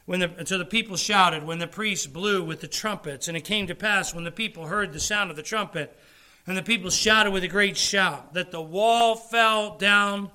when 0.04 0.18
the, 0.18 0.32
so 0.46 0.58
the 0.58 0.64
people 0.64 0.96
shouted 0.96 1.44
when 1.44 1.60
the 1.60 1.68
priests 1.68 2.08
blew 2.08 2.42
with 2.42 2.60
the 2.60 2.66
trumpets. 2.66 3.28
And 3.28 3.36
it 3.36 3.42
came 3.42 3.68
to 3.68 3.76
pass 3.76 4.12
when 4.12 4.24
the 4.24 4.32
people 4.32 4.66
heard 4.66 4.92
the 4.92 4.98
sound 4.98 5.30
of 5.30 5.36
the 5.36 5.44
trumpet, 5.44 5.96
and 6.44 6.56
the 6.56 6.62
people 6.64 6.90
shouted 6.90 7.30
with 7.30 7.44
a 7.44 7.48
great 7.48 7.76
shout, 7.76 8.34
that 8.34 8.50
the 8.50 8.60
wall 8.60 9.14
fell 9.14 9.76
down 9.76 10.32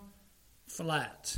flat. 0.68 1.38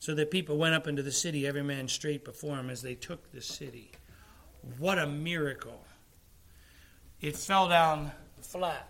So 0.00 0.14
the 0.14 0.26
people 0.26 0.58
went 0.58 0.74
up 0.74 0.86
into 0.86 1.02
the 1.02 1.12
city, 1.12 1.46
every 1.46 1.62
man 1.62 1.88
straight 1.88 2.26
before 2.26 2.56
him, 2.56 2.68
as 2.68 2.82
they 2.82 2.94
took 2.94 3.32
the 3.32 3.40
city. 3.40 3.92
What 4.76 4.98
a 4.98 5.06
miracle! 5.06 5.85
It 7.20 7.36
fell 7.36 7.68
down 7.68 8.12
flat. 8.40 8.88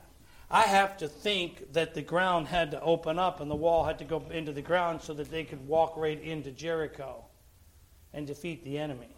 I 0.51 0.63
have 0.63 0.97
to 0.99 1.09
think 1.09 1.73
that 1.73 1.95
the 1.95 2.03
ground 2.03 2.47
had 2.47 2.71
to 2.71 2.81
open 2.81 3.19
up 3.19 3.41
and 3.41 3.51
the 3.51 3.57
wall 3.57 3.85
had 3.85 3.99
to 3.99 4.05
go 4.05 4.23
into 4.31 4.53
the 4.53 4.63
ground 4.63 5.03
so 5.03 5.13
that 5.15 5.31
they 5.31 5.45
could 5.45 5.67
walk 5.67 5.97
right 5.97 6.21
into 6.23 6.51
Jericho 6.53 7.25
and 8.13 8.27
defeat 8.27 8.65
the 8.65 8.79
enemy. 8.79 9.17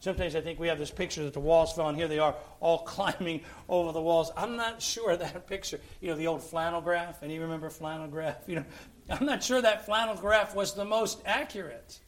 Sometimes 0.00 0.34
I 0.34 0.40
think 0.40 0.58
we 0.58 0.68
have 0.68 0.78
this 0.78 0.90
picture 0.90 1.24
that 1.24 1.34
the 1.34 1.40
walls 1.40 1.74
fell, 1.74 1.88
and 1.88 1.98
here 1.98 2.08
they 2.08 2.18
are 2.18 2.34
all 2.60 2.78
climbing 2.84 3.42
over 3.68 3.92
the 3.92 4.00
walls. 4.00 4.32
I'm 4.36 4.56
not 4.56 4.80
sure 4.80 5.14
that 5.16 5.46
picture, 5.46 5.78
you 6.00 6.08
know, 6.08 6.16
the 6.16 6.26
old 6.26 6.42
flannel 6.42 6.80
graph. 6.80 7.22
And 7.22 7.30
you 7.30 7.42
remember 7.42 7.68
flannel 7.68 8.08
graph? 8.08 8.36
You 8.48 8.56
know, 8.56 8.64
I'm 9.10 9.26
not 9.26 9.42
sure 9.42 9.60
that 9.60 9.84
flannel 9.84 10.14
graph 10.14 10.54
was 10.54 10.74
the 10.74 10.84
most 10.84 11.20
accurate. 11.26 11.98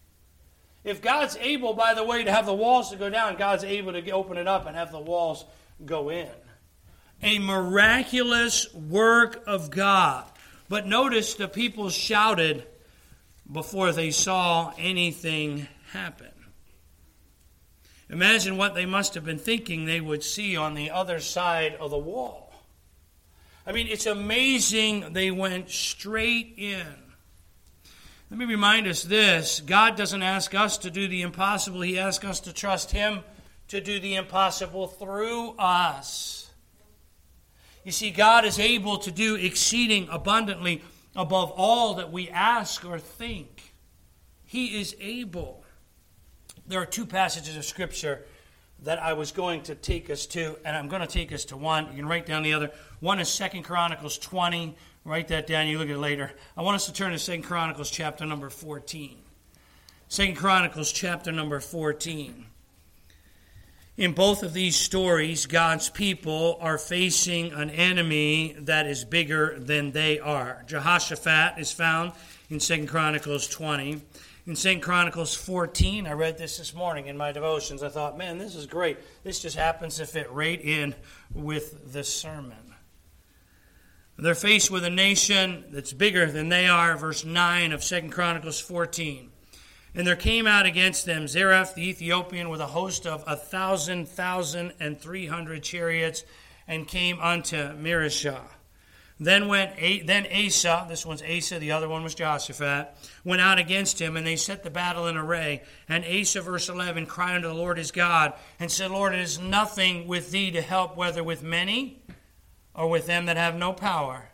If 0.84 1.02
God's 1.02 1.36
able, 1.36 1.74
by 1.74 1.94
the 1.94 2.02
way, 2.02 2.24
to 2.24 2.32
have 2.32 2.46
the 2.46 2.54
walls 2.54 2.90
to 2.90 2.96
go 2.96 3.10
down, 3.10 3.36
God's 3.36 3.64
able 3.64 3.92
to 3.92 4.10
open 4.10 4.36
it 4.36 4.48
up 4.48 4.66
and 4.66 4.76
have 4.76 4.90
the 4.90 5.00
walls 5.00 5.44
go 5.86 6.10
in. 6.10 6.28
A 7.22 7.38
miraculous 7.38 8.72
work 8.74 9.42
of 9.46 9.70
God. 9.70 10.24
But 10.68 10.86
notice 10.86 11.34
the 11.34 11.48
people 11.48 11.90
shouted 11.90 12.64
before 13.50 13.92
they 13.92 14.10
saw 14.10 14.72
anything 14.78 15.68
happen. 15.92 16.28
Imagine 18.08 18.56
what 18.56 18.74
they 18.74 18.86
must 18.86 19.14
have 19.14 19.24
been 19.24 19.38
thinking 19.38 19.84
they 19.84 20.00
would 20.00 20.22
see 20.22 20.56
on 20.56 20.74
the 20.74 20.90
other 20.90 21.20
side 21.20 21.76
of 21.80 21.90
the 21.90 21.98
wall. 21.98 22.52
I 23.66 23.72
mean, 23.72 23.86
it's 23.86 24.06
amazing 24.06 25.12
they 25.12 25.30
went 25.30 25.70
straight 25.70 26.54
in. 26.56 26.86
Let 28.30 28.38
me 28.38 28.44
remind 28.44 28.86
us 28.86 29.02
this 29.02 29.60
God 29.60 29.96
doesn't 29.96 30.22
ask 30.22 30.54
us 30.54 30.78
to 30.78 30.90
do 30.90 31.06
the 31.06 31.22
impossible, 31.22 31.82
He 31.82 31.98
asks 31.98 32.24
us 32.24 32.40
to 32.40 32.52
trust 32.52 32.90
Him 32.90 33.20
to 33.68 33.80
do 33.80 34.00
the 34.00 34.14
impossible 34.14 34.86
through 34.86 35.50
us. 35.58 36.50
You 37.84 37.92
see, 37.92 38.10
God 38.10 38.44
is 38.44 38.58
able 38.58 38.98
to 38.98 39.10
do 39.10 39.34
exceeding 39.34 40.08
abundantly 40.10 40.82
above 41.16 41.50
all 41.56 41.94
that 41.94 42.12
we 42.12 42.28
ask 42.30 42.84
or 42.84 42.98
think. 42.98 43.74
He 44.44 44.80
is 44.80 44.94
able 45.00 45.62
there 46.66 46.80
are 46.80 46.86
two 46.86 47.06
passages 47.06 47.56
of 47.56 47.64
Scripture 47.64 48.24
that 48.80 49.00
I 49.00 49.12
was 49.12 49.32
going 49.32 49.62
to 49.64 49.74
take 49.74 50.10
us 50.10 50.26
to, 50.26 50.56
and 50.64 50.76
I'm 50.76 50.88
going 50.88 51.02
to 51.02 51.08
take 51.08 51.32
us 51.32 51.44
to 51.46 51.56
one. 51.56 51.86
You 51.90 51.98
can 51.98 52.08
write 52.08 52.26
down 52.26 52.42
the 52.42 52.52
other. 52.52 52.70
One 53.00 53.20
is 53.20 53.28
Second 53.28 53.62
Chronicles 53.62 54.18
20. 54.18 54.76
Write 55.04 55.28
that 55.28 55.46
down. 55.46 55.66
You 55.66 55.78
look 55.78 55.88
at 55.88 55.94
it 55.94 55.98
later. 55.98 56.32
I 56.56 56.62
want 56.62 56.76
us 56.76 56.86
to 56.86 56.92
turn 56.92 57.12
to 57.12 57.18
Second 57.18 57.42
Chronicles 57.42 57.90
chapter 57.90 58.24
number 58.24 58.50
14. 58.50 59.18
Second 60.08 60.36
Chronicles 60.36 60.90
chapter 60.92 61.30
number 61.30 61.60
14. 61.60 62.46
In 64.02 64.14
both 64.14 64.42
of 64.42 64.52
these 64.52 64.74
stories, 64.74 65.46
God's 65.46 65.88
people 65.88 66.58
are 66.60 66.76
facing 66.76 67.52
an 67.52 67.70
enemy 67.70 68.56
that 68.58 68.88
is 68.88 69.04
bigger 69.04 69.56
than 69.60 69.92
they 69.92 70.18
are. 70.18 70.64
Jehoshaphat 70.66 71.56
is 71.60 71.70
found 71.70 72.10
in 72.50 72.58
Second 72.58 72.88
Chronicles 72.88 73.46
20 73.46 74.02
in 74.48 74.56
St. 74.56 74.82
Chronicles 74.82 75.36
14. 75.36 76.08
I 76.08 76.14
read 76.14 76.36
this 76.36 76.58
this 76.58 76.74
morning 76.74 77.06
in 77.06 77.16
my 77.16 77.30
devotions. 77.30 77.84
I 77.84 77.90
thought, 77.90 78.18
man, 78.18 78.38
this 78.38 78.56
is 78.56 78.66
great. 78.66 78.98
This 79.22 79.38
just 79.38 79.54
happens 79.54 79.98
to 79.98 80.06
fit 80.06 80.28
right 80.32 80.60
in 80.60 80.96
with 81.32 81.92
the 81.92 82.02
sermon. 82.02 82.74
They're 84.18 84.34
faced 84.34 84.68
with 84.68 84.82
a 84.84 84.90
nation 84.90 85.66
that's 85.70 85.92
bigger 85.92 86.26
than 86.26 86.48
they 86.48 86.66
are, 86.66 86.96
verse 86.96 87.24
9 87.24 87.70
of 87.70 87.84
2 87.84 88.08
Chronicles 88.08 88.60
14. 88.60 89.31
And 89.94 90.06
there 90.06 90.16
came 90.16 90.46
out 90.46 90.64
against 90.64 91.04
them 91.04 91.26
Zareph 91.26 91.74
the 91.74 91.88
Ethiopian 91.88 92.48
with 92.48 92.60
a 92.60 92.66
host 92.66 93.06
of 93.06 93.24
a 93.26 93.36
thousand, 93.36 94.08
thousand, 94.08 94.72
and 94.80 94.98
three 94.98 95.26
hundred 95.26 95.62
chariots, 95.62 96.24
and 96.66 96.88
came 96.88 97.20
unto 97.20 97.56
Mareshah. 97.56 98.40
Then 99.20 99.46
went 99.46 99.76
then 100.06 100.26
Asa, 100.26 100.86
this 100.88 101.06
one's 101.06 101.22
Asa, 101.22 101.58
the 101.58 101.72
other 101.72 101.88
one 101.88 102.02
was 102.02 102.14
Jehoshaphat, 102.14 102.88
went 103.24 103.40
out 103.40 103.58
against 103.58 104.00
him, 104.00 104.16
and 104.16 104.26
they 104.26 104.36
set 104.36 104.64
the 104.64 104.70
battle 104.70 105.06
in 105.06 105.16
array. 105.16 105.62
And 105.88 106.04
Asa, 106.04 106.40
verse 106.40 106.68
11, 106.68 107.06
cried 107.06 107.36
unto 107.36 107.48
the 107.48 107.54
Lord 107.54 107.78
his 107.78 107.92
God, 107.92 108.32
and 108.58 108.70
said, 108.70 108.90
Lord, 108.90 109.14
it 109.14 109.20
is 109.20 109.38
nothing 109.38 110.08
with 110.08 110.32
thee 110.32 110.50
to 110.52 110.62
help, 110.62 110.96
whether 110.96 111.22
with 111.22 111.42
many 111.42 112.02
or 112.74 112.88
with 112.88 113.06
them 113.06 113.26
that 113.26 113.36
have 113.36 113.54
no 113.54 113.72
power. 113.72 114.30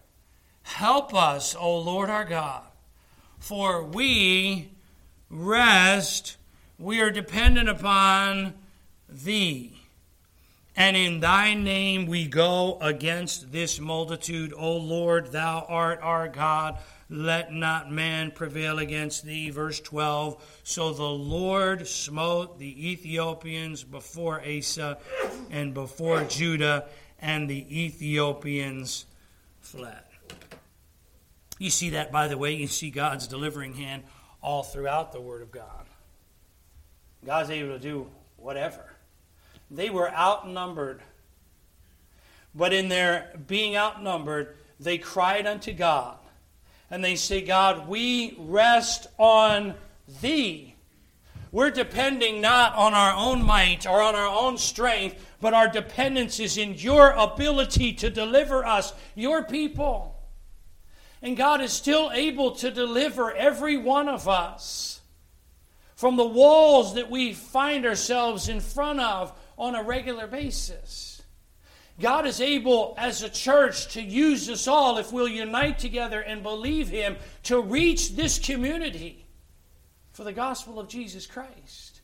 Help 0.62 1.14
us, 1.14 1.54
O 1.54 1.78
Lord 1.78 2.08
our 2.08 2.24
God, 2.24 2.62
for 3.38 3.84
we 3.84 4.70
rest, 5.30 6.36
we 6.78 7.00
are 7.00 7.10
dependent 7.10 7.68
upon 7.68 8.54
thee. 9.08 9.74
And 10.76 10.96
in 10.96 11.18
thy 11.18 11.54
name 11.54 12.06
we 12.06 12.28
go 12.28 12.78
against 12.80 13.50
this 13.50 13.80
multitude. 13.80 14.54
O 14.56 14.76
Lord, 14.76 15.32
thou 15.32 15.66
art 15.68 15.98
our 16.02 16.28
God. 16.28 16.78
Let 17.10 17.52
not 17.52 17.90
man 17.90 18.30
prevail 18.30 18.78
against 18.78 19.24
thee. 19.24 19.50
Verse 19.50 19.80
12. 19.80 20.60
So 20.62 20.92
the 20.92 21.02
Lord 21.02 21.88
smote 21.88 22.58
the 22.58 22.90
Ethiopians 22.92 23.82
before 23.82 24.40
Asa 24.46 24.98
and 25.50 25.74
before 25.74 26.22
Judah, 26.24 26.86
and 27.18 27.50
the 27.50 27.84
Ethiopians 27.84 29.06
fled. 29.60 30.04
You 31.58 31.70
see 31.70 31.90
that, 31.90 32.12
by 32.12 32.28
the 32.28 32.38
way, 32.38 32.54
you 32.54 32.68
see 32.68 32.90
God's 32.90 33.26
delivering 33.26 33.74
hand 33.74 34.04
all 34.48 34.62
throughout 34.62 35.12
the 35.12 35.20
Word 35.20 35.42
of 35.42 35.52
God. 35.52 35.84
God's 37.22 37.50
able 37.50 37.74
to 37.74 37.78
do 37.78 38.06
whatever. 38.38 38.94
They 39.70 39.90
were 39.90 40.11
outnumbered. 40.11 41.02
But 42.54 42.72
in 42.72 42.88
their 42.88 43.38
being 43.46 43.76
outnumbered, 43.76 44.56
they 44.80 44.96
cried 44.96 45.46
unto 45.46 45.74
God. 45.74 46.16
And 46.90 47.04
they 47.04 47.14
say, 47.14 47.42
God, 47.42 47.88
we 47.88 48.37
rest 48.38 49.08
on 49.18 49.74
thee. 50.22 50.74
We're 51.52 51.70
depending 51.70 52.40
not 52.40 52.74
on 52.74 52.94
our 52.94 53.12
own 53.12 53.44
might 53.44 53.87
or 53.87 54.00
on 54.00 54.14
our 54.14 54.34
own 54.34 54.56
strength, 54.56 55.22
but 55.42 55.52
our 55.52 55.68
dependence 55.68 56.40
is 56.40 56.56
in 56.56 56.72
your 56.72 57.11
ability 57.11 57.92
to 57.92 58.08
deliver 58.08 58.64
us, 58.64 58.94
your 59.14 59.44
people. 59.44 60.17
And 61.20 61.37
God 61.37 61.61
is 61.61 61.72
still 61.72 62.11
able 62.12 62.52
to 62.57 62.70
deliver 62.70 63.33
every 63.33 63.76
one 63.76 64.09
of 64.09 64.28
us 64.28 65.00
from 65.96 66.16
the 66.16 66.26
walls 66.26 66.94
that 66.94 67.11
we 67.11 67.33
find 67.33 67.85
ourselves 67.85 68.48
in 68.48 68.61
front 68.61 69.00
of 69.00 69.37
on 69.57 69.74
a 69.74 69.83
regular 69.83 70.28
basis. 70.28 71.22
God 72.00 72.26
is 72.26 72.40
able, 72.40 72.94
as 72.96 73.24
a 73.24 73.28
church, 73.28 73.94
to 73.94 74.02
use 74.02 74.48
us 74.48 74.68
all 74.68 74.98
if 74.98 75.12
we'll 75.12 75.26
unite 75.26 75.81
together 75.81 76.20
and 76.20 76.44
believe 76.44 76.88
Him 76.88 77.16
to 77.44 77.61
reach 77.61 78.14
this 78.14 78.38
community 78.38 79.26
for 80.12 80.22
the 80.22 80.33
gospel 80.33 80.78
of 80.78 80.88
Jesus 80.88 81.26
Christ, 81.26 82.00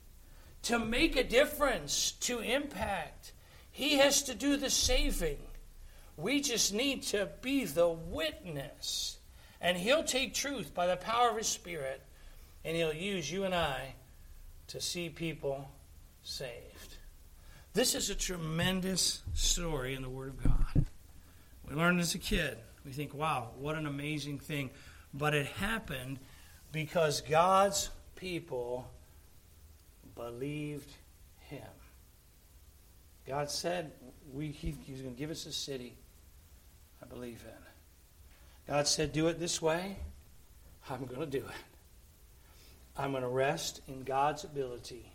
to 0.62 0.80
make 0.80 1.14
a 1.14 1.22
difference, 1.22 2.12
to 2.22 2.40
impact. 2.40 3.32
He 3.70 3.98
has 3.98 4.24
to 4.24 4.34
do 4.34 4.56
the 4.56 4.70
saving. 4.70 5.38
We 6.16 6.40
just 6.40 6.72
need 6.72 7.02
to 7.04 7.28
be 7.42 7.64
the 7.64 7.88
witness. 7.88 9.18
And 9.60 9.76
He'll 9.76 10.04
take 10.04 10.34
truth 10.34 10.74
by 10.74 10.86
the 10.86 10.96
power 10.96 11.30
of 11.30 11.36
His 11.36 11.48
Spirit, 11.48 12.02
and 12.64 12.76
He'll 12.76 12.94
use 12.94 13.30
you 13.30 13.44
and 13.44 13.54
I 13.54 13.94
to 14.68 14.80
see 14.80 15.08
people 15.08 15.70
saved. 16.22 16.96
This 17.72 17.94
is 17.94 18.10
a 18.10 18.14
tremendous 18.14 19.22
story 19.34 19.94
in 19.94 20.02
the 20.02 20.08
Word 20.08 20.28
of 20.28 20.42
God. 20.44 20.86
We 21.68 21.74
learned 21.74 22.00
as 22.00 22.14
a 22.14 22.18
kid. 22.18 22.58
We 22.84 22.92
think, 22.92 23.14
wow, 23.14 23.50
what 23.58 23.74
an 23.74 23.86
amazing 23.86 24.38
thing. 24.38 24.70
But 25.12 25.34
it 25.34 25.46
happened 25.46 26.18
because 26.70 27.20
God's 27.22 27.90
people 28.16 28.88
believed 30.14 30.92
Him. 31.48 31.62
God 33.26 33.50
said 33.50 33.90
we, 34.32 34.48
he, 34.48 34.74
He's 34.84 35.00
going 35.00 35.14
to 35.14 35.18
give 35.18 35.30
us 35.30 35.46
a 35.46 35.52
city 35.52 35.96
I 37.04 37.14
believe 37.14 37.44
in. 37.46 38.72
God 38.72 38.86
said, 38.86 39.12
Do 39.12 39.28
it 39.28 39.38
this 39.38 39.60
way. 39.60 39.96
I'm 40.88 41.04
going 41.04 41.20
to 41.20 41.26
do 41.26 41.44
it. 41.44 41.54
I'm 42.96 43.10
going 43.10 43.22
to 43.22 43.28
rest 43.28 43.80
in 43.88 44.04
God's 44.04 44.44
ability 44.44 45.12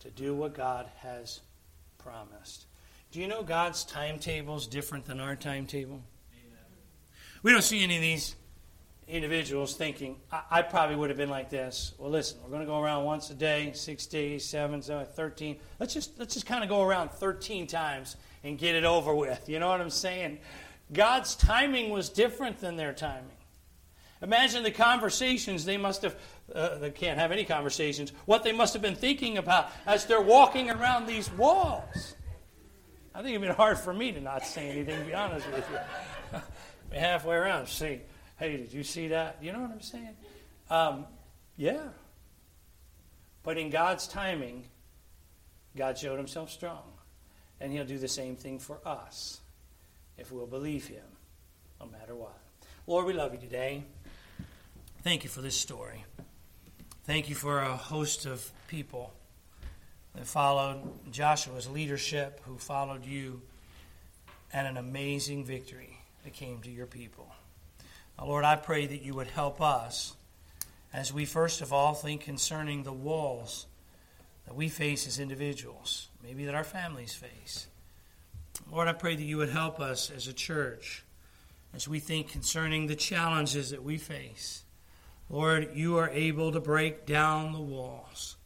to 0.00 0.10
do 0.10 0.34
what 0.34 0.54
God 0.54 0.88
has 0.98 1.40
promised. 1.98 2.66
Do 3.10 3.20
you 3.20 3.28
know 3.28 3.42
God's 3.42 3.84
timetable 3.84 4.56
is 4.56 4.66
different 4.66 5.06
than 5.06 5.20
our 5.20 5.36
timetable? 5.36 6.02
We 7.42 7.52
don't 7.52 7.62
see 7.62 7.82
any 7.82 7.96
of 7.96 8.02
these 8.02 8.34
individuals 9.08 9.74
thinking, 9.74 10.16
I, 10.32 10.42
I, 10.50 10.62
probably 10.62 10.96
would 10.96 11.10
have 11.10 11.16
been 11.16 11.30
like 11.30 11.48
this. 11.48 11.94
Well, 11.96 12.10
listen, 12.10 12.38
we're 12.42 12.50
going 12.50 12.60
to 12.60 12.66
go 12.66 12.82
around 12.82 13.04
once 13.04 13.30
a 13.30 13.34
day, 13.34 13.70
six 13.72 14.06
days, 14.06 14.44
seven, 14.44 14.82
seven, 14.82 15.06
13. 15.06 15.56
Let's 15.78 15.94
just, 15.94 16.18
let's 16.18 16.34
just 16.34 16.46
kind 16.46 16.64
of 16.64 16.68
go 16.68 16.82
around 16.82 17.12
13 17.12 17.68
times 17.68 18.16
and 18.42 18.58
get 18.58 18.74
it 18.74 18.84
over 18.84 19.14
with. 19.14 19.48
You 19.48 19.60
know 19.60 19.68
what 19.68 19.80
I'm 19.80 19.90
saying? 19.90 20.38
God's 20.92 21.34
timing 21.34 21.90
was 21.90 22.08
different 22.08 22.58
than 22.58 22.76
their 22.76 22.92
timing. 22.92 23.30
Imagine 24.22 24.62
the 24.62 24.70
conversations 24.70 25.64
they 25.64 25.76
must 25.76 26.02
have, 26.02 26.16
uh, 26.54 26.78
they 26.78 26.90
can't 26.90 27.18
have 27.18 27.32
any 27.32 27.44
conversations, 27.44 28.12
what 28.24 28.44
they 28.44 28.52
must 28.52 28.72
have 28.72 28.82
been 28.82 28.94
thinking 28.94 29.36
about 29.36 29.70
as 29.86 30.06
they're 30.06 30.20
walking 30.20 30.70
around 30.70 31.06
these 31.06 31.30
walls. 31.32 32.14
I 33.14 33.18
think 33.18 33.30
it'd 33.30 33.42
been 33.42 33.56
hard 33.56 33.78
for 33.78 33.92
me 33.92 34.12
to 34.12 34.20
not 34.20 34.44
say 34.46 34.70
anything, 34.70 34.98
to 34.98 35.04
be 35.04 35.14
honest 35.14 35.46
with 35.50 35.66
you. 35.70 36.40
halfway 36.98 37.36
around, 37.36 37.68
say, 37.68 38.02
hey, 38.38 38.56
did 38.56 38.72
you 38.72 38.82
see 38.82 39.08
that? 39.08 39.38
You 39.42 39.52
know 39.52 39.60
what 39.60 39.70
I'm 39.70 39.80
saying? 39.80 40.16
Um, 40.70 41.06
yeah. 41.56 41.82
But 43.42 43.58
in 43.58 43.70
God's 43.70 44.06
timing, 44.06 44.64
God 45.76 45.98
showed 45.98 46.16
himself 46.16 46.50
strong. 46.50 46.82
And 47.60 47.72
he'll 47.72 47.86
do 47.86 47.98
the 47.98 48.08
same 48.08 48.36
thing 48.36 48.58
for 48.58 48.78
us 48.86 49.40
if 50.18 50.32
we'll 50.32 50.46
believe 50.46 50.86
him, 50.86 51.04
no 51.80 51.86
matter 51.86 52.14
what. 52.14 52.38
Lord, 52.86 53.06
we 53.06 53.12
love 53.12 53.32
you 53.32 53.40
today. 53.40 53.84
Thank 55.02 55.24
you 55.24 55.30
for 55.30 55.40
this 55.40 55.56
story. 55.56 56.04
Thank 57.04 57.28
you 57.28 57.34
for 57.34 57.60
a 57.60 57.76
host 57.76 58.26
of 58.26 58.50
people 58.68 59.12
that 60.14 60.26
followed 60.26 61.12
Joshua's 61.12 61.68
leadership, 61.68 62.40
who 62.44 62.58
followed 62.58 63.04
you, 63.04 63.42
and 64.52 64.66
an 64.66 64.76
amazing 64.76 65.44
victory 65.44 65.98
that 66.24 66.32
came 66.32 66.60
to 66.62 66.70
your 66.70 66.86
people. 66.86 67.28
Now, 68.18 68.26
Lord, 68.26 68.44
I 68.44 68.56
pray 68.56 68.86
that 68.86 69.02
you 69.02 69.14
would 69.14 69.28
help 69.28 69.60
us 69.60 70.16
as 70.92 71.12
we 71.12 71.24
first 71.24 71.60
of 71.60 71.72
all 71.72 71.94
think 71.94 72.22
concerning 72.22 72.82
the 72.82 72.92
walls 72.92 73.66
that 74.46 74.54
we 74.54 74.68
face 74.68 75.06
as 75.06 75.18
individuals, 75.18 76.08
maybe 76.22 76.44
that 76.46 76.54
our 76.54 76.64
families 76.64 77.14
face. 77.14 77.66
Lord, 78.70 78.88
I 78.88 78.92
pray 78.92 79.14
that 79.14 79.22
you 79.22 79.36
would 79.36 79.50
help 79.50 79.80
us 79.80 80.10
as 80.10 80.26
a 80.26 80.32
church 80.32 81.04
as 81.74 81.86
we 81.86 82.00
think 82.00 82.30
concerning 82.30 82.86
the 82.86 82.96
challenges 82.96 83.70
that 83.70 83.82
we 83.82 83.96
face. 83.96 84.64
Lord, 85.28 85.70
you 85.74 85.98
are 85.98 86.10
able 86.10 86.52
to 86.52 86.60
break 86.60 87.06
down 87.06 87.52
the 87.52 87.60
walls 87.60 88.36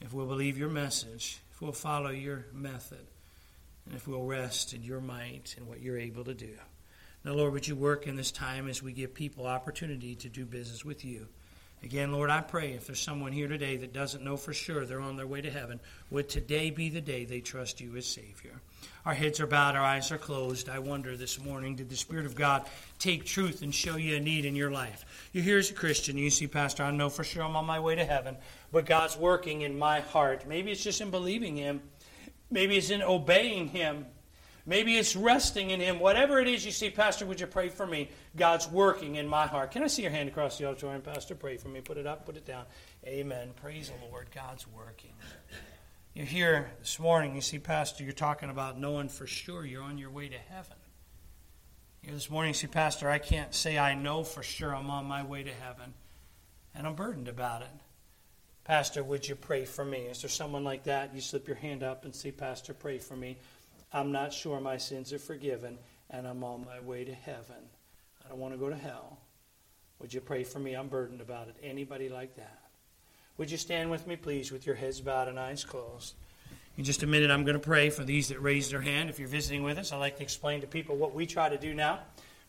if 0.00 0.12
we'll 0.12 0.26
believe 0.26 0.56
your 0.56 0.68
message, 0.68 1.40
if 1.52 1.60
we'll 1.60 1.72
follow 1.72 2.10
your 2.10 2.46
method, 2.52 3.06
and 3.86 3.94
if 3.94 4.08
we'll 4.08 4.24
rest 4.24 4.72
in 4.72 4.82
your 4.82 5.00
might 5.00 5.54
and 5.58 5.66
what 5.66 5.80
you're 5.80 5.98
able 5.98 6.24
to 6.24 6.34
do. 6.34 6.54
Now, 7.24 7.32
Lord, 7.32 7.52
would 7.52 7.68
you 7.68 7.76
work 7.76 8.06
in 8.06 8.16
this 8.16 8.30
time 8.30 8.66
as 8.66 8.82
we 8.82 8.92
give 8.92 9.12
people 9.12 9.46
opportunity 9.46 10.14
to 10.16 10.28
do 10.30 10.46
business 10.46 10.84
with 10.84 11.04
you? 11.04 11.26
Again, 11.82 12.12
Lord, 12.12 12.28
I 12.28 12.42
pray 12.42 12.72
if 12.72 12.86
there's 12.86 13.00
someone 13.00 13.32
here 13.32 13.48
today 13.48 13.78
that 13.78 13.94
doesn't 13.94 14.22
know 14.22 14.36
for 14.36 14.52
sure 14.52 14.84
they're 14.84 15.00
on 15.00 15.16
their 15.16 15.26
way 15.26 15.40
to 15.40 15.50
heaven, 15.50 15.80
would 16.10 16.28
today 16.28 16.70
be 16.70 16.90
the 16.90 17.00
day 17.00 17.24
they 17.24 17.40
trust 17.40 17.80
you 17.80 17.96
as 17.96 18.06
Savior? 18.06 18.60
Our 19.06 19.14
heads 19.14 19.40
are 19.40 19.46
bowed, 19.46 19.76
our 19.76 19.84
eyes 19.84 20.12
are 20.12 20.18
closed. 20.18 20.68
I 20.68 20.78
wonder 20.78 21.16
this 21.16 21.42
morning, 21.42 21.76
did 21.76 21.88
the 21.88 21.96
Spirit 21.96 22.26
of 22.26 22.34
God 22.34 22.66
take 22.98 23.24
truth 23.24 23.62
and 23.62 23.74
show 23.74 23.96
you 23.96 24.16
a 24.16 24.20
need 24.20 24.44
in 24.44 24.54
your 24.54 24.70
life? 24.70 25.06
You're 25.32 25.44
here 25.44 25.58
as 25.58 25.70
a 25.70 25.74
Christian. 25.74 26.18
You 26.18 26.28
see, 26.28 26.46
Pastor, 26.46 26.82
I 26.82 26.90
know 26.90 27.08
for 27.08 27.24
sure 27.24 27.42
I'm 27.42 27.56
on 27.56 27.64
my 27.64 27.80
way 27.80 27.94
to 27.94 28.04
heaven, 28.04 28.36
but 28.72 28.84
God's 28.84 29.16
working 29.16 29.62
in 29.62 29.78
my 29.78 30.00
heart. 30.00 30.46
Maybe 30.46 30.70
it's 30.70 30.84
just 30.84 31.00
in 31.00 31.10
believing 31.10 31.56
Him, 31.56 31.80
maybe 32.50 32.76
it's 32.76 32.90
in 32.90 33.00
obeying 33.00 33.68
Him. 33.68 34.04
Maybe 34.66 34.96
it's 34.96 35.16
resting 35.16 35.70
in 35.70 35.80
Him. 35.80 35.98
Whatever 35.98 36.40
it 36.40 36.48
is 36.48 36.64
you 36.64 36.70
see, 36.70 36.90
Pastor, 36.90 37.26
would 37.26 37.40
you 37.40 37.46
pray 37.46 37.68
for 37.68 37.86
me? 37.86 38.10
God's 38.36 38.68
working 38.68 39.16
in 39.16 39.26
my 39.26 39.46
heart. 39.46 39.70
Can 39.72 39.82
I 39.82 39.86
see 39.86 40.02
your 40.02 40.10
hand 40.10 40.28
across 40.28 40.58
the 40.58 40.66
auditorium, 40.66 41.02
Pastor? 41.02 41.34
Pray 41.34 41.56
for 41.56 41.68
me. 41.68 41.80
Put 41.80 41.96
it 41.96 42.06
up, 42.06 42.26
put 42.26 42.36
it 42.36 42.44
down. 42.44 42.64
Amen. 43.06 43.50
Praise 43.56 43.90
the 43.90 44.06
Lord. 44.06 44.28
God's 44.34 44.66
working. 44.68 45.12
You're 46.14 46.26
here 46.26 46.72
this 46.80 46.98
morning, 46.98 47.36
you 47.36 47.40
see, 47.40 47.60
Pastor, 47.60 48.02
you're 48.02 48.12
talking 48.12 48.50
about 48.50 48.76
knowing 48.76 49.08
for 49.08 49.28
sure 49.28 49.64
you're 49.64 49.82
on 49.82 49.96
your 49.96 50.10
way 50.10 50.28
to 50.28 50.38
heaven. 50.50 50.76
Here 52.02 52.12
this 52.12 52.28
morning, 52.28 52.50
you 52.50 52.54
see, 52.54 52.66
Pastor, 52.66 53.08
I 53.08 53.18
can't 53.18 53.54
say 53.54 53.78
I 53.78 53.94
know 53.94 54.24
for 54.24 54.42
sure 54.42 54.74
I'm 54.74 54.90
on 54.90 55.04
my 55.04 55.22
way 55.22 55.44
to 55.44 55.52
heaven, 55.52 55.94
and 56.74 56.84
I'm 56.86 56.96
burdened 56.96 57.28
about 57.28 57.62
it. 57.62 57.70
Pastor, 58.64 59.04
would 59.04 59.28
you 59.28 59.36
pray 59.36 59.64
for 59.64 59.84
me? 59.84 59.98
Is 60.00 60.22
there 60.22 60.28
someone 60.28 60.64
like 60.64 60.84
that? 60.84 61.14
You 61.14 61.20
slip 61.20 61.46
your 61.46 61.56
hand 61.56 61.84
up 61.84 62.04
and 62.04 62.12
say, 62.12 62.32
Pastor, 62.32 62.74
pray 62.74 62.98
for 62.98 63.14
me. 63.14 63.38
I'm 63.92 64.12
not 64.12 64.32
sure 64.32 64.60
my 64.60 64.76
sins 64.76 65.12
are 65.12 65.18
forgiven, 65.18 65.78
and 66.10 66.26
I'm 66.26 66.44
on 66.44 66.64
my 66.64 66.80
way 66.80 67.04
to 67.04 67.14
heaven. 67.14 67.56
I 68.24 68.28
don't 68.28 68.38
want 68.38 68.54
to 68.54 68.58
go 68.58 68.70
to 68.70 68.76
hell. 68.76 69.18
Would 70.00 70.14
you 70.14 70.20
pray 70.20 70.44
for 70.44 70.58
me? 70.58 70.74
I'm 70.74 70.88
burdened 70.88 71.20
about 71.20 71.48
it. 71.48 71.56
Anybody 71.62 72.08
like 72.08 72.36
that? 72.36 72.58
Would 73.36 73.50
you 73.50 73.56
stand 73.56 73.90
with 73.90 74.06
me, 74.06 74.16
please, 74.16 74.52
with 74.52 74.66
your 74.66 74.74
heads 74.76 75.00
bowed 75.00 75.28
and 75.28 75.38
eyes 75.38 75.64
closed? 75.64 76.14
In 76.76 76.84
just 76.84 77.02
a 77.02 77.06
minute, 77.06 77.30
I'm 77.30 77.44
going 77.44 77.54
to 77.54 77.58
pray 77.58 77.90
for 77.90 78.04
these 78.04 78.28
that 78.28 78.40
raised 78.40 78.72
their 78.72 78.80
hand. 78.80 79.10
If 79.10 79.18
you're 79.18 79.28
visiting 79.28 79.62
with 79.62 79.76
us, 79.76 79.92
I'd 79.92 79.98
like 79.98 80.16
to 80.18 80.22
explain 80.22 80.60
to 80.60 80.66
people 80.66 80.96
what 80.96 81.14
we 81.14 81.26
try 81.26 81.48
to 81.48 81.58
do 81.58 81.74
now. 81.74 82.00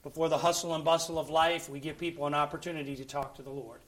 Before 0.04 0.30
the 0.30 0.38
hustle 0.38 0.76
and 0.76 0.84
bustle 0.84 1.20
of 1.20 1.30
life, 1.30 1.70
we 1.70 1.80
give 1.80 1.98
people 1.98 2.28
an 2.28 2.34
opportunity 2.34 2.96
to 2.96 3.06
talk 3.06 3.36
to 3.36 3.42
the 3.42 3.50
Lord. 3.50 3.82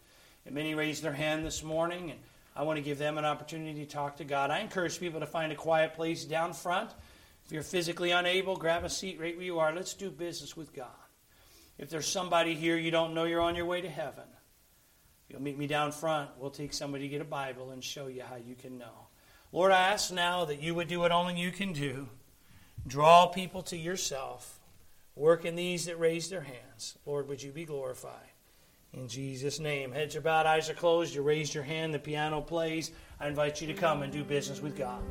And 0.45 0.55
many 0.55 0.75
raised 0.75 1.03
their 1.03 1.13
hand 1.13 1.45
this 1.45 1.63
morning, 1.63 2.11
and 2.11 2.19
I 2.55 2.63
want 2.63 2.77
to 2.77 2.83
give 2.83 2.97
them 2.97 3.17
an 3.17 3.25
opportunity 3.25 3.85
to 3.85 3.91
talk 3.91 4.17
to 4.17 4.23
God. 4.23 4.51
I 4.51 4.59
encourage 4.59 4.99
people 4.99 5.19
to 5.19 5.25
find 5.25 5.51
a 5.51 5.55
quiet 5.55 5.93
place 5.93 6.25
down 6.25 6.53
front. 6.53 6.89
If 7.45 7.51
you're 7.51 7.63
physically 7.63 8.11
unable, 8.11 8.55
grab 8.55 8.83
a 8.83 8.89
seat 8.89 9.19
right 9.19 9.35
where 9.35 9.45
you 9.45 9.59
are. 9.59 9.73
Let's 9.73 9.93
do 9.93 10.09
business 10.09 10.55
with 10.55 10.73
God. 10.73 10.87
If 11.77 11.89
there's 11.89 12.07
somebody 12.07 12.55
here 12.55 12.77
you 12.77 12.91
don't 12.91 13.13
know 13.13 13.25
you're 13.25 13.41
on 13.41 13.55
your 13.55 13.65
way 13.65 13.81
to 13.81 13.89
heaven, 13.89 14.23
you'll 15.27 15.41
meet 15.41 15.57
me 15.57 15.67
down 15.67 15.91
front. 15.91 16.29
We'll 16.37 16.51
take 16.51 16.73
somebody 16.73 17.05
to 17.05 17.09
get 17.09 17.21
a 17.21 17.25
Bible 17.25 17.71
and 17.71 17.83
show 17.83 18.07
you 18.07 18.23
how 18.23 18.37
you 18.37 18.55
can 18.55 18.77
know. 18.77 19.07
Lord, 19.51 19.71
I 19.71 19.89
ask 19.89 20.11
now 20.11 20.45
that 20.45 20.61
you 20.61 20.73
would 20.75 20.87
do 20.87 20.99
what 20.99 21.11
only 21.11 21.39
you 21.39 21.51
can 21.51 21.73
do. 21.73 22.09
Draw 22.87 23.27
people 23.27 23.61
to 23.63 23.77
yourself. 23.77 24.59
Work 25.15 25.45
in 25.45 25.55
these 25.55 25.85
that 25.85 25.99
raise 25.99 26.29
their 26.29 26.41
hands. 26.41 26.97
Lord, 27.05 27.27
would 27.27 27.41
you 27.41 27.51
be 27.51 27.65
glorified? 27.65 28.31
In 28.93 29.07
Jesus' 29.07 29.59
name. 29.59 29.91
Heads 29.91 30.15
are 30.15 30.21
bowed, 30.21 30.45
eyes 30.45 30.69
are 30.69 30.75
closed. 30.75 31.13
You 31.13 31.21
raise 31.21 31.53
your 31.53 31.63
hand, 31.63 31.93
the 31.93 31.99
piano 31.99 32.41
plays. 32.41 32.91
I 33.19 33.27
invite 33.27 33.61
you 33.61 33.67
to 33.67 33.73
come 33.73 34.01
and 34.01 34.11
do 34.11 34.23
business 34.23 34.61
with 34.61 34.77
God. 34.77 35.01